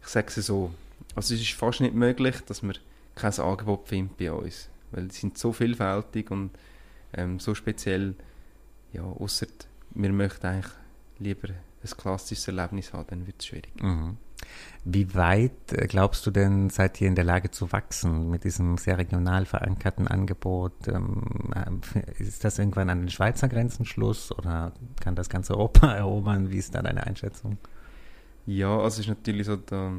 ich 0.00 0.08
sage 0.08 0.28
es 0.28 0.46
so, 0.46 0.72
also 1.14 1.34
es 1.34 1.40
ist 1.40 1.52
fast 1.52 1.80
nicht 1.80 1.94
möglich, 1.94 2.36
dass 2.46 2.62
man 2.62 2.76
kein 3.16 3.32
Angebot 3.38 3.88
findet 3.88 4.16
bei 4.18 4.30
uns, 4.30 4.68
weil 4.92 5.08
die 5.08 5.14
sind 5.14 5.36
so 5.36 5.52
vielfältig 5.52 6.30
und 6.30 6.50
ähm, 7.12 7.40
so 7.40 7.54
speziell, 7.54 8.14
ja, 8.92 9.02
ausser 9.02 9.46
wir 9.90 10.12
möchten 10.12 10.46
eigentlich 10.46 10.72
lieber 11.18 11.48
ein 11.48 11.90
klassisches 11.96 12.48
Erlebnis 12.48 12.92
haben, 12.92 13.06
dann 13.08 13.26
wird 13.26 13.36
es 13.40 13.46
schwierig. 13.46 13.82
Mhm. 13.82 14.18
Wie 14.84 15.14
weit 15.14 15.72
äh, 15.72 15.86
glaubst 15.86 16.24
du 16.26 16.30
denn, 16.30 16.70
seid 16.70 17.00
ihr 17.00 17.08
in 17.08 17.16
der 17.16 17.24
Lage 17.24 17.50
zu 17.50 17.72
wachsen 17.72 18.30
mit 18.30 18.44
diesem 18.44 18.78
sehr 18.78 18.98
regional 18.98 19.44
verankerten 19.44 20.06
Angebot? 20.06 20.86
Ähm, 20.86 21.22
äh, 21.54 22.22
ist 22.22 22.44
das 22.44 22.58
irgendwann 22.58 22.90
an 22.90 23.00
den 23.00 23.10
Schweizer 23.10 23.48
Grenzen 23.48 23.84
Schluss 23.84 24.30
oder 24.30 24.72
kann 25.00 25.16
das 25.16 25.28
ganze 25.28 25.54
Europa 25.54 25.92
erobern? 25.96 26.50
Wie 26.50 26.58
ist 26.58 26.74
da 26.74 26.82
deine 26.82 27.04
Einschätzung? 27.04 27.58
Ja, 28.46 28.78
also 28.78 28.86
es 28.86 28.98
ist 29.00 29.08
natürlich 29.08 29.46
so, 29.46 29.56
da, 29.56 29.92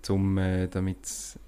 zum, 0.00 0.38
äh, 0.38 0.66
damit 0.68 1.38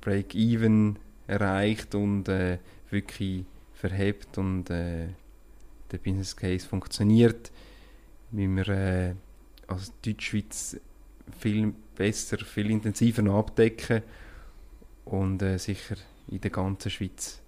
Break-Even 0.00 0.98
erreicht 1.26 1.94
und 1.94 2.28
äh, 2.28 2.58
wirklich 2.88 3.44
verhebt 3.74 4.38
und 4.38 4.70
äh, 4.70 5.08
der 5.90 5.98
Business 5.98 6.36
Case 6.36 6.66
funktioniert, 6.66 7.52
wie 8.30 8.48
wir 8.48 8.68
äh, 8.68 9.14
als 9.66 9.92
Deutschschweiz 10.02 10.80
viel 11.38 11.72
besser, 11.94 12.38
viel 12.38 12.70
intensiver 12.70 13.30
abdecken 13.32 14.02
und 15.04 15.42
äh, 15.42 15.58
sicher 15.58 15.96
in 16.28 16.40
der 16.40 16.50
ganzen 16.50 16.90
Schweiz 16.90 17.42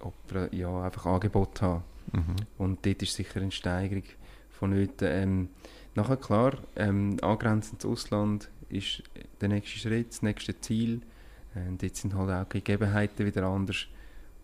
ob, 0.00 0.14
ja, 0.52 0.82
einfach 0.82 1.06
Angebot 1.06 1.62
haben. 1.62 1.84
Mhm. 2.12 2.36
Und 2.58 2.86
dort 2.86 3.02
ist 3.02 3.14
sicher 3.14 3.40
eine 3.40 3.50
Steigerung 3.50 4.04
vonnöten. 4.48 5.08
Ähm, 5.08 5.48
nachher 5.94 6.16
klar, 6.16 6.54
ähm, 6.76 7.16
angrenzend 7.22 7.84
ins 7.84 7.92
Ausland 7.92 8.50
ist 8.68 9.02
der 9.40 9.48
nächste 9.48 9.78
Schritt, 9.78 10.08
das 10.10 10.22
nächste 10.22 10.58
Ziel. 10.60 11.02
Ähm, 11.56 11.78
dort 11.78 11.96
sind 11.96 12.14
halt 12.14 12.30
auch 12.30 12.48
Gegebenheiten 12.48 13.26
wieder 13.26 13.44
anders 13.44 13.86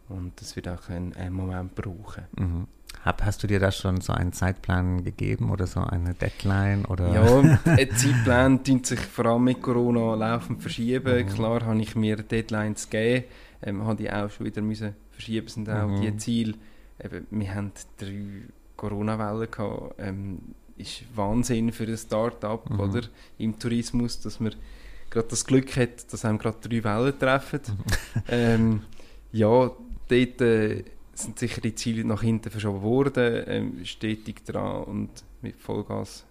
und 0.08 0.40
das 0.40 0.56
wird 0.56 0.68
auch 0.68 0.88
einen, 0.88 1.14
einen 1.14 1.34
Moment 1.34 1.74
brauchen. 1.74 2.24
Mhm. 2.36 2.66
Hab, 3.04 3.24
hast 3.24 3.42
du 3.42 3.46
dir 3.46 3.60
da 3.60 3.70
schon 3.70 4.00
so 4.00 4.12
einen 4.12 4.32
Zeitplan 4.32 5.04
gegeben 5.04 5.50
oder 5.50 5.66
so 5.66 5.80
eine 5.80 6.14
Deadline? 6.14 6.84
Oder? 6.86 7.12
Ja, 7.14 7.58
ein 7.64 7.90
Zeitplan 7.96 8.64
tun 8.64 8.82
sich 8.82 8.98
vor 9.00 9.26
allem 9.26 9.44
mit 9.44 9.62
Corona 9.62 10.14
laufend 10.14 10.60
verschieben. 10.60 11.24
Mhm. 11.24 11.28
Klar 11.28 11.64
habe 11.64 11.80
ich 11.80 11.94
mir 11.94 12.16
Deadlines 12.16 12.90
gegeben, 12.90 13.24
ähm, 13.62 13.84
habe 13.84 13.96
die 13.96 14.10
auch 14.10 14.28
schon 14.30 14.46
wieder 14.46 14.60
müssen 14.62 14.94
verschieben, 15.12 15.46
sind 15.48 15.70
auch 15.70 15.86
Mhm. 15.86 16.00
die 16.02 16.16
Ziele. 16.16 16.54
Eben, 17.02 17.26
wir 17.30 17.54
haben 17.54 17.72
drei 17.98 18.42
Corona-Wellen 18.76 19.50
gehabt. 19.50 19.94
Ähm, 19.98 20.38
ist 20.76 21.04
Wahnsinn 21.14 21.72
für 21.72 21.84
ein 21.84 21.96
Start-up 21.96 22.68
Mhm. 22.70 22.80
oder 22.80 23.00
im 23.38 23.58
Tourismus, 23.58 24.20
dass 24.20 24.40
man 24.40 24.54
gerade 25.10 25.28
das 25.28 25.46
Glück 25.46 25.76
hat, 25.76 26.12
dass 26.12 26.24
einem 26.24 26.38
gerade 26.38 26.58
drei 26.60 26.82
Wellen 26.84 27.18
treffen. 27.18 27.60
ähm, 28.28 28.82
ja, 29.32 29.70
dort 30.08 30.40
äh, 30.40 30.84
sind 31.18 31.38
sicher 31.38 31.60
die 31.60 31.74
Ziele 31.74 32.04
nach 32.04 32.22
hinten 32.22 32.50
verschoben 32.50 32.82
worden, 32.82 33.44
ähm, 33.46 33.84
stetig 33.84 34.44
dran 34.44 34.84
und 34.84 35.10
mit 35.42 35.56
Vollgas. 35.56 36.24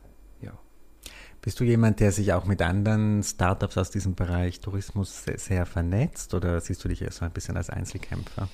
Bist 1.46 1.60
du 1.60 1.64
jemand, 1.64 2.00
der 2.00 2.12
sich 2.12 2.34
auch 2.34 2.46
mit 2.46 2.60
anderen 2.64 3.22
Startups 3.22 3.78
aus 3.78 3.92
diesem 3.92 4.16
Bereich 4.16 4.62
Tourismus 4.62 5.26
sehr, 5.26 5.38
sehr 5.38 5.68
vernetzt 5.68 6.34
oder 6.34 6.60
siehst 6.60 6.84
du 6.84 6.88
dich 6.88 7.04
eher 7.04 7.12
so 7.12 7.24
ein 7.24 7.30
bisschen 7.30 7.56
als 7.56 7.70
Einzelkämpfer? 7.70 8.50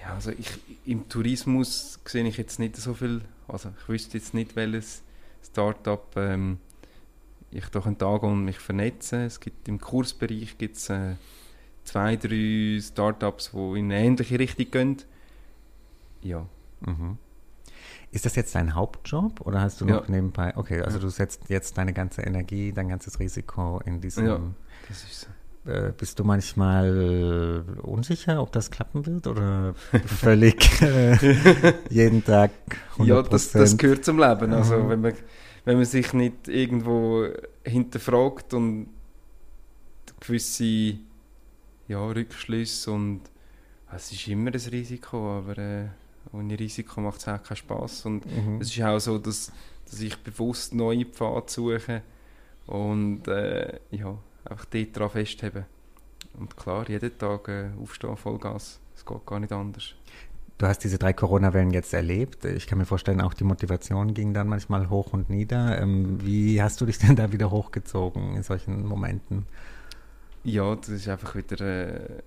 Ja, 0.00 0.14
also 0.14 0.32
ich, 0.32 0.50
im 0.84 1.08
Tourismus 1.08 2.00
sehe 2.04 2.26
ich 2.26 2.36
jetzt 2.36 2.58
nicht 2.58 2.74
so 2.74 2.92
viel, 2.92 3.20
also 3.46 3.68
ich 3.80 3.88
wüsste 3.88 4.18
jetzt 4.18 4.34
nicht, 4.34 4.56
welches 4.56 5.04
Startup 5.44 6.04
ähm, 6.16 6.58
ich 7.52 7.66
da 7.66 7.82
einen 7.82 7.98
Tag 7.98 8.24
und 8.24 8.44
mich 8.44 8.58
vernetzen. 8.58 9.20
Es 9.20 9.38
gibt 9.38 9.68
im 9.68 9.80
Kursbereich 9.80 10.58
gibt's, 10.58 10.90
äh, 10.90 11.14
zwei, 11.84 12.16
drei 12.16 12.80
Startups, 12.82 13.52
die 13.52 13.78
in 13.78 13.92
eine 13.92 14.04
ähnliche 14.04 14.40
Richtung 14.40 14.72
gehen. 14.72 14.96
Ja, 16.24 16.46
Mhm. 16.80 17.18
Ist 18.10 18.24
das 18.26 18.36
jetzt 18.36 18.54
dein 18.54 18.74
Hauptjob 18.74 19.40
oder 19.40 19.60
hast 19.60 19.80
du 19.80 19.84
noch 19.86 20.04
Ja. 20.04 20.10
nebenbei? 20.10 20.56
Okay, 20.56 20.80
also 20.82 20.98
Ja. 20.98 21.02
du 21.02 21.08
setzt 21.08 21.48
jetzt 21.48 21.78
deine 21.78 21.92
ganze 21.92 22.22
Energie, 22.22 22.72
dein 22.72 22.88
ganzes 22.88 23.18
Risiko 23.20 23.80
in 23.86 24.00
diesem. 24.00 24.26
Ja. 24.26 24.40
das 24.88 25.02
ist 25.04 25.20
so. 25.22 25.70
Äh, 25.70 25.92
bist 25.96 26.18
du 26.18 26.24
manchmal 26.24 27.64
unsicher, 27.82 28.40
ob 28.42 28.52
das 28.52 28.70
klappen 28.70 29.06
wird 29.06 29.26
oder 29.26 29.74
völlig 30.06 30.82
äh, 30.82 31.16
jeden 31.88 32.22
Tag 32.24 32.50
100%? 32.98 33.04
Ja, 33.06 33.22
das, 33.22 33.52
das 33.52 33.76
gehört 33.78 34.04
zum 34.04 34.18
Leben. 34.18 34.52
Also 34.52 34.76
Mhm. 34.76 34.88
wenn 34.90 35.00
man, 35.00 35.14
wenn 35.64 35.76
man 35.76 35.86
sich 35.86 36.12
nicht 36.12 36.48
irgendwo 36.48 37.26
hinterfragt 37.64 38.52
und 38.52 38.88
gewisse 40.20 40.98
ja, 41.88 42.04
Rückschlüsse 42.06 42.90
und 42.92 43.20
es 43.94 44.12
ist 44.12 44.28
immer 44.28 44.50
ein 44.50 44.54
Risiko, 44.70 45.38
aber 45.38 45.56
äh, 45.58 45.84
ohne 46.32 46.58
Risiko 46.58 47.00
macht 47.00 47.20
es 47.20 47.28
auch 47.28 47.42
keinen 47.42 47.56
Spass. 47.56 48.04
Und 48.06 48.24
Mhm. 48.26 48.60
es 48.60 48.70
ist 48.76 48.82
auch 48.82 48.98
so, 48.98 49.18
dass, 49.18 49.52
dass 49.90 50.00
ich 50.00 50.16
bewusst 50.18 50.74
neue 50.74 51.04
Pfade 51.04 51.44
suche 51.48 52.02
und 52.66 53.28
äh, 53.28 53.78
ja, 53.90 54.16
einfach 54.44 54.64
dort 54.66 54.96
dran 54.96 55.10
festheben. 55.10 55.64
Und 56.38 56.56
klar, 56.56 56.88
jeden 56.88 57.16
Tag 57.18 57.48
äh, 57.48 57.68
aufstehen, 57.80 58.16
Vollgas. 58.16 58.80
Es 58.96 59.04
geht 59.04 59.26
gar 59.26 59.38
nicht 59.40 59.52
anders. 59.52 59.94
Du 60.58 60.66
hast 60.66 60.78
diese 60.84 60.98
drei 60.98 61.12
Corona-Wellen 61.12 61.72
jetzt 61.72 61.92
erlebt. 61.94 62.44
Ich 62.44 62.66
kann 62.68 62.78
mir 62.78 62.86
vorstellen, 62.86 63.20
auch 63.20 63.34
die 63.34 63.44
Motivation 63.44 64.14
ging 64.14 64.32
dann 64.34 64.48
manchmal 64.48 64.88
hoch 64.88 65.12
und 65.12 65.28
nieder. 65.28 65.80
Ähm, 65.80 66.24
wie 66.24 66.62
hast 66.62 66.80
du 66.80 66.86
dich 66.86 66.98
denn 67.00 67.16
da 67.16 67.32
wieder 67.32 67.50
hochgezogen 67.50 68.36
in 68.36 68.42
solchen 68.42 68.86
Momenten? 68.86 69.46
Ja, 70.44 70.74
das 70.76 70.88
ist 70.90 71.08
einfach 71.08 71.34
wieder 71.34 71.60
äh, 71.60 72.22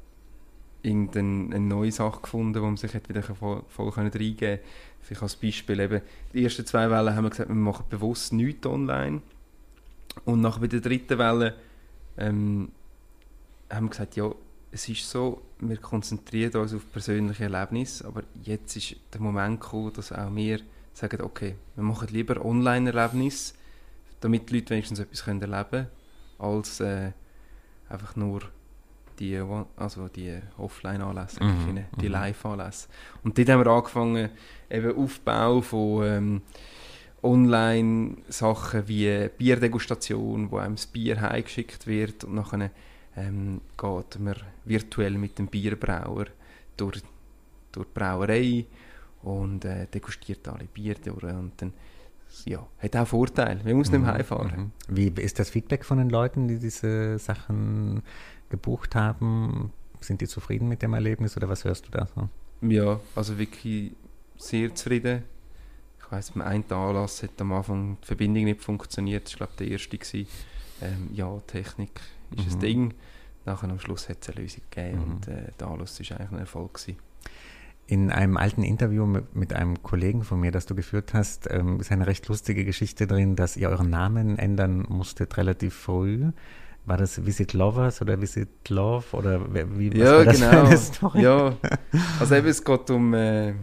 irgendeine 0.82 1.56
eine 1.56 1.66
neue 1.66 1.92
Sache 1.92 2.22
gefunden, 2.22 2.62
wo 2.62 2.66
man 2.66 2.78
sich 2.78 2.94
wieder 2.94 3.24
voll, 3.24 3.64
voll 3.68 3.90
reingeben 3.90 4.38
konnte. 4.38 4.60
Vielleicht 5.02 5.24
als 5.24 5.36
Beispiel 5.36 5.80
eben, 5.80 6.02
die 6.34 6.44
ersten 6.44 6.66
zwei 6.66 6.90
Wellen 6.90 7.16
haben 7.16 7.24
wir 7.24 7.30
gesagt, 7.30 7.50
wir 7.50 7.56
machen 7.56 7.86
bewusst 7.90 8.34
nichts 8.34 8.66
online. 8.66 9.22
Und 10.26 10.42
nach 10.42 10.60
bei 10.60 10.68
der 10.68 10.82
dritten 10.82 11.18
Welle 11.18 11.56
ähm, 12.18 12.70
haben 13.70 13.86
wir 13.86 13.90
gesagt, 13.90 14.16
ja, 14.16 14.32
es 14.72 14.90
ist 14.90 15.10
so, 15.10 15.42
wir 15.60 15.78
konzentrieren 15.78 16.62
uns 16.62 16.74
auf 16.74 16.92
persönliche 16.92 17.46
Erlebnisse, 17.46 18.06
aber 18.06 18.24
jetzt 18.44 18.76
ist 18.76 18.96
der 19.14 19.22
Moment 19.22 19.62
gekommen, 19.62 19.94
dass 19.94 20.12
auch 20.12 20.34
wir 20.36 20.60
sagen, 20.94 21.22
okay, 21.22 21.56
wir 21.76 21.84
machen 21.84 22.10
lieber 22.12 22.44
Online-Erlebnisse, 22.44 23.54
damit 24.20 24.50
die 24.50 24.56
Leute 24.56 24.72
wenigstens 24.72 25.00
etwas 25.00 25.26
erleben 25.28 25.70
können, 25.70 25.88
als 26.40 26.80
äh, 26.80 27.12
einfach 27.90 28.16
nur 28.16 28.42
die, 29.20 29.42
also 29.76 30.08
die 30.08 30.38
Offline-Anlässe, 30.58 31.44
mhm, 31.44 31.86
die 32.00 32.08
mhm. 32.08 32.12
Live-Anlässe. 32.12 32.88
Und 33.24 33.38
dort 33.38 33.50
haben 33.50 33.66
wir 33.66 33.72
angefangen, 33.72 34.30
eben 34.70 34.98
Aufbau 34.98 35.62
von 35.62 36.06
ähm, 36.06 36.42
Online-Sachen 37.24 38.88
wie 38.88 39.30
Bierdegustation, 39.38 40.52
wo 40.52 40.58
einem 40.58 40.76
das 40.76 40.88
Bier 40.88 41.20
heimgeschickt 41.20 41.88
wird 41.88 42.24
und 42.24 42.36
nachher 42.36 42.70
ähm, 43.16 43.62
geht 43.76 44.20
man 44.20 44.36
virtuell 44.66 45.18
mit 45.18 45.40
dem 45.40 45.48
Bierbrauer 45.48 46.26
durch, 46.78 47.02
durch 47.72 47.88
die 47.88 48.00
Brauerei 48.00 48.66
und 49.24 49.66
äh, 49.66 49.88
degustiert 49.88 50.48
alle 50.48 50.66
Bier 50.66 50.96
durch 50.96 51.24
und 51.24 51.54
dann 51.58 51.74
ja, 52.46 52.66
hat 52.80 52.96
auch 52.96 53.08
Vorteile. 53.08 53.64
Man 53.64 53.76
muss 53.76 53.88
mhm, 53.88 53.98
nicht 53.98 54.06
mehr 54.06 54.14
heimfahren. 54.14 54.72
Mhm. 54.88 54.96
Wie 54.96 55.08
ist 55.22 55.40
das 55.40 55.50
Feedback 55.50 55.86
von 55.86 55.98
den 55.98 56.10
Leuten, 56.10 56.48
die 56.48 56.60
diese 56.60 57.18
Sachen 57.20 58.04
gebucht 58.50 58.96
haben? 58.96 59.72
Sind 60.00 60.22
die 60.22 60.28
zufrieden 60.28 60.68
mit 60.68 60.82
dem 60.82 60.94
Erlebnis 60.94 61.36
oder 61.38 61.50
was 61.50 61.64
hörst 61.64 61.88
du 61.88 61.92
da 61.92 62.08
so? 62.14 62.30
Ja, 62.62 63.00
also 63.16 63.38
wirklich 63.38 63.94
sehr 64.38 64.74
zufrieden. 64.74 65.24
Ich 66.00 66.12
weiß, 66.12 66.32
beim 66.32 66.44
einen 66.44 66.72
Anlass 66.72 67.24
hat 67.24 67.40
am 67.40 67.52
Anfang 67.52 67.98
die 68.02 68.08
Verbindung 68.08 68.46
nicht 68.46 68.62
funktioniert. 68.62 69.26
Das 69.26 69.40
war, 69.40 69.48
glaube 69.48 69.54
der 69.60 69.68
erste. 69.68 69.98
Ähm, 70.80 71.10
ja, 71.14 71.40
Technik 71.48 72.00
ist 72.36 72.46
mhm. 72.46 72.54
ein 72.54 72.60
Ding. 72.60 72.94
Nachher 73.46 73.70
am 73.70 73.80
Schluss 73.80 74.10
hat 74.10 74.18
es 74.22 74.30
eine 74.30 74.42
Lösung 74.42 74.62
gegeben 74.70 74.98
mhm. 75.00 75.12
und 75.12 75.28
äh, 75.28 75.52
der 75.60 75.68
Anlass 75.68 76.00
war 76.00 76.20
eigentlich 76.20 76.32
ein 76.32 76.40
Erfolg. 76.40 76.74
Gewesen. 76.76 76.98
In 77.90 78.12
einem 78.12 78.36
alten 78.36 78.64
Interview 78.64 79.06
mit, 79.06 79.34
mit, 79.34 79.54
einem 79.54 79.82
Kollegen 79.82 80.24
von 80.24 80.42
mir, 80.42 80.52
das 80.52 80.66
du 80.66 80.76
geführt 80.76 81.14
hast, 81.14 81.48
ähm, 81.50 81.80
ist 81.80 81.92
eine 81.92 82.06
recht 82.06 82.28
lustige 82.28 82.66
Geschichte 82.66 83.08
drin, 83.08 83.38
dass 83.38 83.56
ihr 83.56 83.70
euren 83.70 83.90
Namen 83.90 84.38
ändern 84.38 84.86
musstet 84.90 85.38
relativ 85.38 85.74
früh. 85.74 86.32
War 86.86 86.98
das 86.98 87.26
Visit 87.26 87.54
Lovers 87.54 88.02
oder 88.02 88.20
Visit 88.22 88.70
Love 88.70 89.06
oder 89.16 89.54
wie 89.54 89.92
was 89.92 90.00
ja, 90.00 90.18
war 90.18 90.26
das 90.26 90.40
genau. 90.40 90.52
für 90.52 90.66
eine 90.66 90.78
Story? 90.78 91.22
Ja, 91.22 91.58
also 92.20 92.36
eben, 92.36 92.48
es 92.48 92.64
geht 92.64 92.90
um 92.90 93.14
äh, 93.14 93.54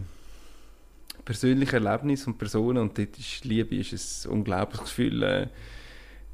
persönliche 1.23 1.77
Erlebnisse 1.77 2.27
und 2.27 2.37
Personen 2.37 2.77
und 2.77 2.97
dort 2.97 3.17
ist 3.17 3.45
Liebe 3.45 3.75
ist 3.75 4.25
ein 4.25 4.31
unglaubliches 4.31 4.85
Gefühl, 4.85 5.23
äh, 5.23 5.47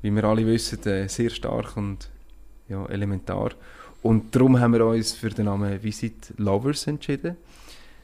wie 0.01 0.11
wir 0.11 0.23
alle 0.23 0.45
wissen, 0.45 0.81
äh, 0.85 1.07
sehr 1.07 1.29
stark 1.29 1.77
und 1.77 2.09
ja, 2.67 2.85
elementar. 2.87 3.51
Und 4.01 4.35
darum 4.35 4.59
haben 4.59 4.73
wir 4.73 4.85
uns 4.85 5.13
für 5.13 5.29
den 5.29 5.45
Namen 5.45 5.81
Visit 5.83 6.33
Lovers 6.37 6.87
entschieden. 6.87 7.37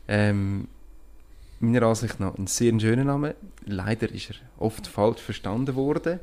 Ähm, 0.07 0.67
meiner 1.59 1.83
Ansicht 1.83 2.19
nach 2.19 2.37
ein 2.37 2.47
sehr 2.47 2.79
schöner 2.79 3.03
Name. 3.03 3.35
Leider 3.65 4.11
ist 4.11 4.29
er 4.31 4.35
oft 4.59 4.87
falsch 4.87 5.21
verstanden 5.21 5.75
worden. 5.75 6.19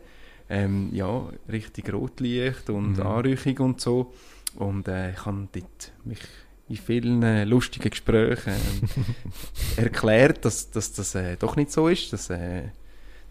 Ähm, 0.49 0.91
ja, 0.93 1.29
richtig 1.51 1.93
Rotlicht 1.93 2.69
und 2.71 2.99
mhm. 2.99 3.07
Anrüchung 3.07 3.59
und 3.59 3.81
so. 3.81 4.13
Und 4.57 4.89
äh, 4.89 5.13
ich 5.13 5.27
habe 5.27 5.49
dort 5.53 5.93
mich 6.05 6.21
in 6.69 6.77
vielen 6.77 7.23
äh, 7.23 7.45
lustigen 7.45 7.91
Gesprächen 7.91 8.55
äh, 9.77 9.81
erklärt, 9.83 10.45
dass, 10.45 10.71
dass 10.71 10.93
das 10.93 11.15
äh, 11.15 11.37
doch 11.37 11.57
nicht 11.57 11.73
so 11.73 11.89
ist, 11.89 12.13
dass, 12.13 12.31
äh, 12.31 12.63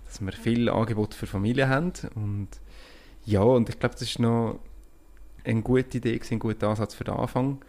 dass 0.06 0.22
wir 0.22 0.32
viele 0.34 0.74
Angebote 0.74 1.16
für 1.16 1.28
Familien 1.28 1.70
haben. 1.70 1.94
Und 2.16 2.50
ja, 3.26 3.42
und 3.42 3.70
ich 3.70 3.80
glaube, 3.80 3.96
das 3.96 4.04
ist 4.04 4.20
noch 4.20 4.60
eine 5.44 5.62
gute 5.62 5.98
Idee, 5.98 6.20
ein 6.30 6.40
guter 6.40 6.70
Ansatz 6.70 6.94
für 6.96 7.04
den 7.04 7.16
Anfang 7.16 7.60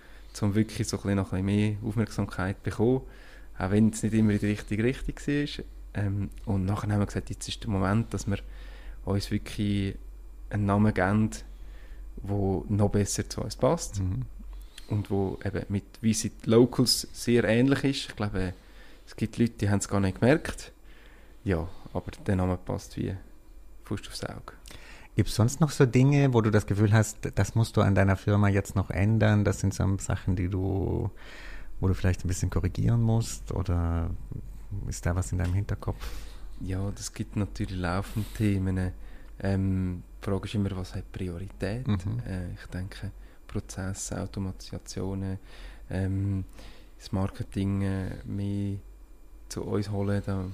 um 0.42 0.54
wirklich 0.54 0.88
so 0.88 0.96
ein 0.96 1.02
bisschen 1.02 1.16
noch 1.16 1.32
ein 1.32 1.44
bisschen 1.44 1.76
mehr 1.80 1.88
Aufmerksamkeit 1.88 2.56
zu 2.56 2.62
bekommen, 2.62 3.02
auch 3.58 3.70
wenn 3.70 3.90
es 3.90 4.02
nicht 4.02 4.14
immer 4.14 4.32
in 4.32 4.38
die 4.38 4.46
richtige 4.46 4.84
Richtung 4.84 5.14
war. 5.16 5.64
Ähm, 5.94 6.30
und 6.44 6.64
nachher 6.64 6.90
haben 6.90 7.00
wir 7.00 7.06
gesagt, 7.06 7.30
jetzt 7.30 7.48
ist 7.48 7.62
der 7.62 7.70
Moment, 7.70 8.12
dass 8.12 8.26
wir 8.26 8.38
uns 9.04 9.30
wirklich 9.30 9.96
einen 10.50 10.66
Namen 10.66 10.92
geben, 10.92 11.30
der 12.16 12.62
noch 12.68 12.90
besser 12.90 13.28
zu 13.28 13.42
uns 13.42 13.56
passt 13.56 14.00
mhm. 14.00 14.22
und 14.88 15.10
wo 15.10 15.38
eben 15.44 15.64
mit 15.68 15.84
Visit 16.00 16.46
Locals 16.46 17.08
sehr 17.12 17.44
ähnlich 17.44 17.84
ist. 17.84 18.08
Ich 18.10 18.16
glaube, 18.16 18.54
es 19.06 19.16
gibt 19.16 19.38
Leute, 19.38 19.52
die 19.52 19.70
haben 19.70 19.78
es 19.78 19.88
gar 19.88 20.00
nicht 20.00 20.20
gemerkt. 20.20 20.72
Ja, 21.44 21.68
aber 21.92 22.10
der 22.26 22.36
Name 22.36 22.56
passt 22.56 22.96
wie 22.96 23.14
Fuß 23.84 24.00
aufs 24.08 24.24
Auge. 24.24 24.54
Gibt 25.16 25.28
es 25.28 25.36
sonst 25.36 25.60
noch 25.60 25.70
so 25.70 25.86
Dinge, 25.86 26.34
wo 26.34 26.40
du 26.40 26.50
das 26.50 26.66
Gefühl 26.66 26.92
hast, 26.92 27.18
das 27.36 27.54
musst 27.54 27.76
du 27.76 27.82
an 27.82 27.94
deiner 27.94 28.16
Firma 28.16 28.48
jetzt 28.48 28.74
noch 28.74 28.90
ändern? 28.90 29.44
Das 29.44 29.60
sind 29.60 29.72
so 29.72 29.96
Sachen, 29.98 30.34
die 30.34 30.48
du, 30.48 31.10
wo 31.80 31.88
du 31.88 31.94
vielleicht 31.94 32.24
ein 32.24 32.28
bisschen 32.28 32.50
korrigieren 32.50 33.00
musst? 33.00 33.52
Oder 33.52 34.10
ist 34.88 35.06
da 35.06 35.14
was 35.14 35.30
in 35.30 35.38
deinem 35.38 35.54
Hinterkopf? 35.54 36.04
Ja, 36.60 36.90
das 36.90 37.12
gibt 37.12 37.36
natürlich 37.36 37.76
laufend 37.76 38.26
Themen. 38.34 38.92
Ähm, 39.40 40.02
die 40.20 40.24
Frage 40.24 40.46
ist 40.46 40.54
immer, 40.56 40.76
was 40.76 40.94
hat 40.96 41.10
Priorität? 41.12 41.86
Mhm. 41.86 42.20
Äh, 42.26 42.52
ich 42.52 42.66
denke, 42.72 43.12
Prozesse, 43.46 44.20
Automatisationen, 44.20 45.38
ähm, 45.90 46.44
das 46.98 47.12
Marketing 47.12 47.82
äh, 47.82 48.10
mehr 48.24 48.78
zu 49.48 49.62
uns 49.62 49.90
holen, 49.90 50.22
da, 50.26 50.46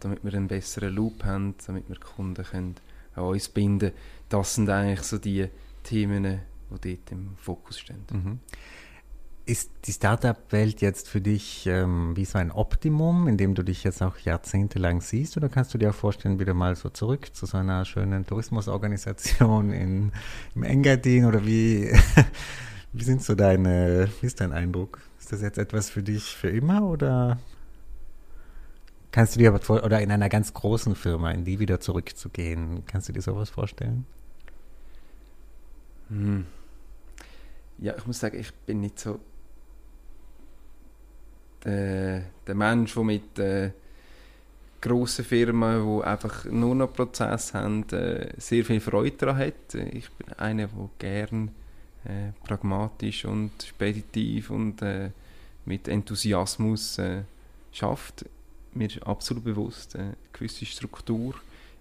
damit 0.00 0.22
wir 0.22 0.34
einen 0.34 0.48
besseren 0.48 0.94
Loop 0.94 1.24
haben, 1.24 1.54
damit 1.66 1.88
wir 1.88 1.96
Kunden 1.96 2.44
können 2.44 2.76
an 3.16 3.24
uns 3.24 3.48
binden. 3.48 3.92
Das 4.28 4.54
sind 4.54 4.68
eigentlich 4.68 5.02
so 5.02 5.18
die 5.18 5.48
Themen, 5.82 6.40
die 6.82 6.96
dort 6.96 7.12
im 7.12 7.36
Fokus 7.36 7.78
stehen. 7.78 8.04
Mhm. 8.12 8.40
Ist 9.48 9.70
die 9.84 9.92
Startup-Welt 9.92 10.80
jetzt 10.80 11.08
für 11.08 11.20
dich 11.20 11.68
ähm, 11.68 12.16
wie 12.16 12.24
so 12.24 12.36
ein 12.36 12.50
Optimum, 12.50 13.28
in 13.28 13.36
dem 13.36 13.54
du 13.54 13.62
dich 13.62 13.84
jetzt 13.84 14.02
auch 14.02 14.18
jahrzehntelang 14.18 15.00
siehst? 15.00 15.36
Oder 15.36 15.48
kannst 15.48 15.72
du 15.72 15.78
dir 15.78 15.90
auch 15.90 15.94
vorstellen, 15.94 16.40
wieder 16.40 16.52
mal 16.52 16.74
so 16.74 16.88
zurück 16.88 17.32
zu 17.32 17.46
so 17.46 17.56
einer 17.56 17.84
schönen 17.84 18.26
Tourismusorganisation 18.26 19.72
in, 19.72 20.10
im 20.56 20.62
Engadin? 20.64 21.26
Oder 21.26 21.46
wie, 21.46 21.92
wie 22.92 23.04
sind 23.04 23.22
so 23.22 23.36
deine, 23.36 24.08
wie 24.20 24.26
ist 24.26 24.40
dein 24.40 24.52
Eindruck? 24.52 24.98
Ist 25.20 25.30
das 25.30 25.42
jetzt 25.42 25.58
etwas 25.58 25.90
für 25.90 26.02
dich 26.02 26.24
für 26.34 26.48
immer 26.48 26.82
oder 26.82 27.38
Kannst 29.16 29.34
du 29.34 29.38
dir 29.38 29.48
aber 29.48 29.60
vor, 29.60 29.82
oder 29.82 30.02
in 30.02 30.10
einer 30.10 30.28
ganz 30.28 30.52
großen 30.52 30.94
Firma, 30.94 31.30
in 31.30 31.46
die 31.46 31.58
wieder 31.58 31.80
zurückzugehen, 31.80 32.82
kannst 32.84 33.08
du 33.08 33.14
dir 33.14 33.22
sowas 33.22 33.48
vorstellen? 33.48 34.04
Hm. 36.10 36.44
Ja, 37.78 37.94
ich 37.96 38.06
muss 38.06 38.20
sagen, 38.20 38.38
ich 38.38 38.52
bin 38.52 38.80
nicht 38.80 39.00
so 39.00 39.18
der, 41.64 42.24
der 42.46 42.54
Mensch, 42.54 42.92
der 42.92 43.04
mit 43.04 43.38
äh, 43.38 43.70
grossen 44.82 45.24
Firmen, 45.24 45.98
die 45.98 46.04
einfach 46.04 46.44
nur 46.44 46.74
noch 46.74 46.92
Prozess 46.92 47.54
haben, 47.54 47.88
äh, 47.92 48.34
sehr 48.36 48.66
viel 48.66 48.80
Freude 48.80 49.16
daran 49.16 49.38
hat. 49.38 49.74
Ich 49.92 50.10
bin 50.10 50.30
einer, 50.34 50.66
der 50.66 50.90
gern 50.98 51.52
äh, 52.04 52.32
pragmatisch 52.46 53.24
und 53.24 53.50
speditiv 53.62 54.50
und 54.50 54.82
äh, 54.82 55.08
mit 55.64 55.88
Enthusiasmus 55.88 56.98
äh, 56.98 57.22
schafft 57.72 58.26
mir 58.76 58.86
ist 58.86 59.02
absolut 59.06 59.44
bewusst, 59.44 59.96
eine 59.96 60.16
gewisse 60.32 60.66
Struktur 60.66 61.34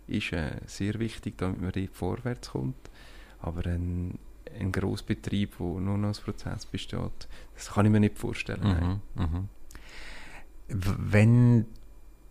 ist 0.07 0.33
äh, 0.33 0.51
sehr 0.67 0.99
wichtig, 0.99 1.37
damit 1.37 1.61
man 1.61 1.71
dort 1.71 1.89
vorwärts 1.93 2.51
kommt. 2.51 2.89
Aber 3.39 3.65
ein, 3.65 4.17
ein 4.59 4.71
Grossbetrieb, 4.71 5.53
wo 5.59 5.79
nur 5.79 5.97
noch 5.97 6.09
ein 6.09 6.23
Prozess 6.23 6.65
besteht, 6.65 7.27
das 7.55 7.71
kann 7.71 7.85
ich 7.85 7.91
mir 7.91 7.99
nicht 7.99 8.17
vorstellen. 8.17 9.01
Mhm, 9.15 9.23
mhm. 9.23 9.49
Wenn 10.67 11.65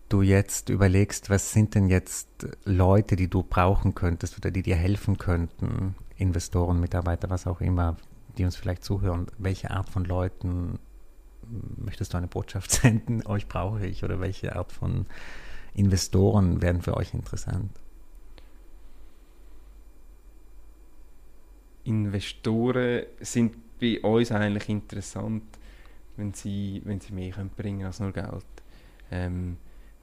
du 0.09 0.21
jetzt 0.21 0.69
überlegst, 0.69 1.29
was 1.29 1.51
sind 1.51 1.75
denn 1.75 1.87
jetzt 1.87 2.27
Leute, 2.65 3.15
die 3.15 3.27
du 3.27 3.43
brauchen 3.43 3.95
könntest 3.95 4.37
oder 4.37 4.51
die 4.51 4.61
dir 4.61 4.75
helfen 4.75 5.17
könnten, 5.17 5.95
Investoren, 6.17 6.79
Mitarbeiter, 6.79 7.29
was 7.29 7.47
auch 7.47 7.61
immer, 7.61 7.97
die 8.37 8.45
uns 8.45 8.55
vielleicht 8.55 8.83
zuhören, 8.83 9.27
welche 9.37 9.71
Art 9.71 9.89
von 9.89 10.05
Leuten 10.05 10.79
möchtest 11.77 12.13
du 12.13 12.17
eine 12.17 12.27
Botschaft 12.27 12.71
senden? 12.81 13.25
Euch 13.25 13.47
brauche 13.47 13.85
ich 13.85 14.03
oder 14.03 14.19
welche 14.19 14.55
Art 14.55 14.71
von 14.71 15.05
Investoren 15.73 16.61
werden 16.61 16.81
für 16.81 16.95
euch 16.97 17.13
interessant? 17.13 17.71
Investoren 21.83 23.03
sind 23.19 23.55
bei 23.79 23.99
uns 24.01 24.31
eigentlich 24.31 24.69
interessant, 24.69 25.43
wenn 26.17 26.33
sie, 26.33 26.81
wenn 26.85 26.99
sie 26.99 27.13
mehr 27.13 27.31
können 27.31 27.51
bringen 27.55 27.85
als 27.85 27.99
nur 27.99 28.11
Geld. 28.11 28.45
Ähm, 29.11 29.57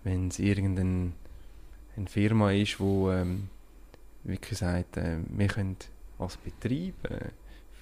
wenn 0.04 0.28
es 0.28 0.38
irgendeine 0.38 1.12
eine 1.96 2.06
Firma 2.06 2.52
ist, 2.52 2.80
wo 2.80 3.10
ähm, 3.10 3.48
wirklich 4.24 4.58
sagt, 4.58 4.96
äh, 4.96 5.18
wir 5.28 5.48
können 5.48 5.76
als 6.18 6.36
Betrieb 6.36 6.94
äh, 7.04 7.28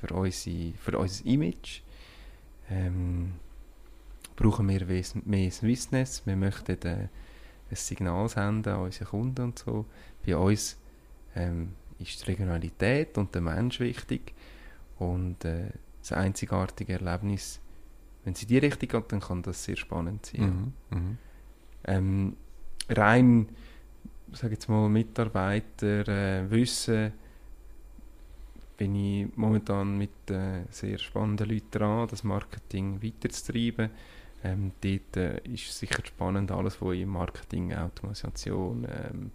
für, 0.01 0.14
unsere, 0.14 0.73
für 0.73 0.99
unser 0.99 1.27
Image 1.27 1.83
ähm, 2.70 3.33
brauchen 4.40 4.68
wir 4.68 4.87
mehr 5.26 5.50
Swissness. 5.50 6.22
Wir 6.24 6.35
möchten 6.35 6.81
äh, 6.83 7.09
ein 7.70 7.76
Signal 7.76 8.29
senden 8.29 8.72
an 8.72 8.81
unsere 8.81 9.05
Kunden 9.05 9.42
und 9.44 9.59
so. 9.59 9.85
Bei 10.24 10.35
uns 10.35 10.79
ähm, 11.37 11.72
ist 11.98 12.22
die 12.22 12.31
Regionalität 12.31 13.18
und 13.18 13.35
der 13.35 13.42
Mensch 13.42 13.81
wichtig. 13.81 14.33
Und 14.98 15.44
äh, 15.44 15.66
ein 16.11 16.16
einzigartiges 16.16 17.00
Erlebnis. 17.00 17.61
Wenn 18.24 18.33
es 18.33 18.42
in 18.42 18.48
die 18.48 18.59
Richtung 18.59 18.88
geht, 18.88 19.12
dann 19.12 19.20
kann 19.20 19.42
das 19.42 19.62
sehr 19.62 19.76
spannend 19.76 20.26
sein. 20.26 20.72
Mhm. 20.90 20.98
Mhm. 20.98 21.18
Ähm, 21.85 22.37
rein, 22.88 23.48
sage 24.33 24.55
jetzt 24.55 24.68
mal, 24.70 24.88
Mitarbeiter 24.88 26.09
äh, 26.09 26.50
wissen, 26.50 27.12
bin 28.79 28.94
ich 28.94 29.37
momentan 29.37 29.98
mit 29.98 30.31
äh, 30.31 30.62
sehr 30.70 30.96
spannenden 30.96 31.50
Leuten 31.50 31.70
dran, 31.70 32.09
das 32.09 32.24
Marketing 32.24 33.03
weiterzutreiben. 33.03 33.90
Ähm, 34.42 34.72
dort 34.81 35.16
äh, 35.16 35.40
ist 35.44 35.76
sicher 35.76 36.03
spannend, 36.05 36.50
alles, 36.50 36.81
was 36.81 36.94
im 36.94 37.11
Marketing, 37.11 37.74
Automatisation, 37.74 38.87
ähm, 38.90 39.31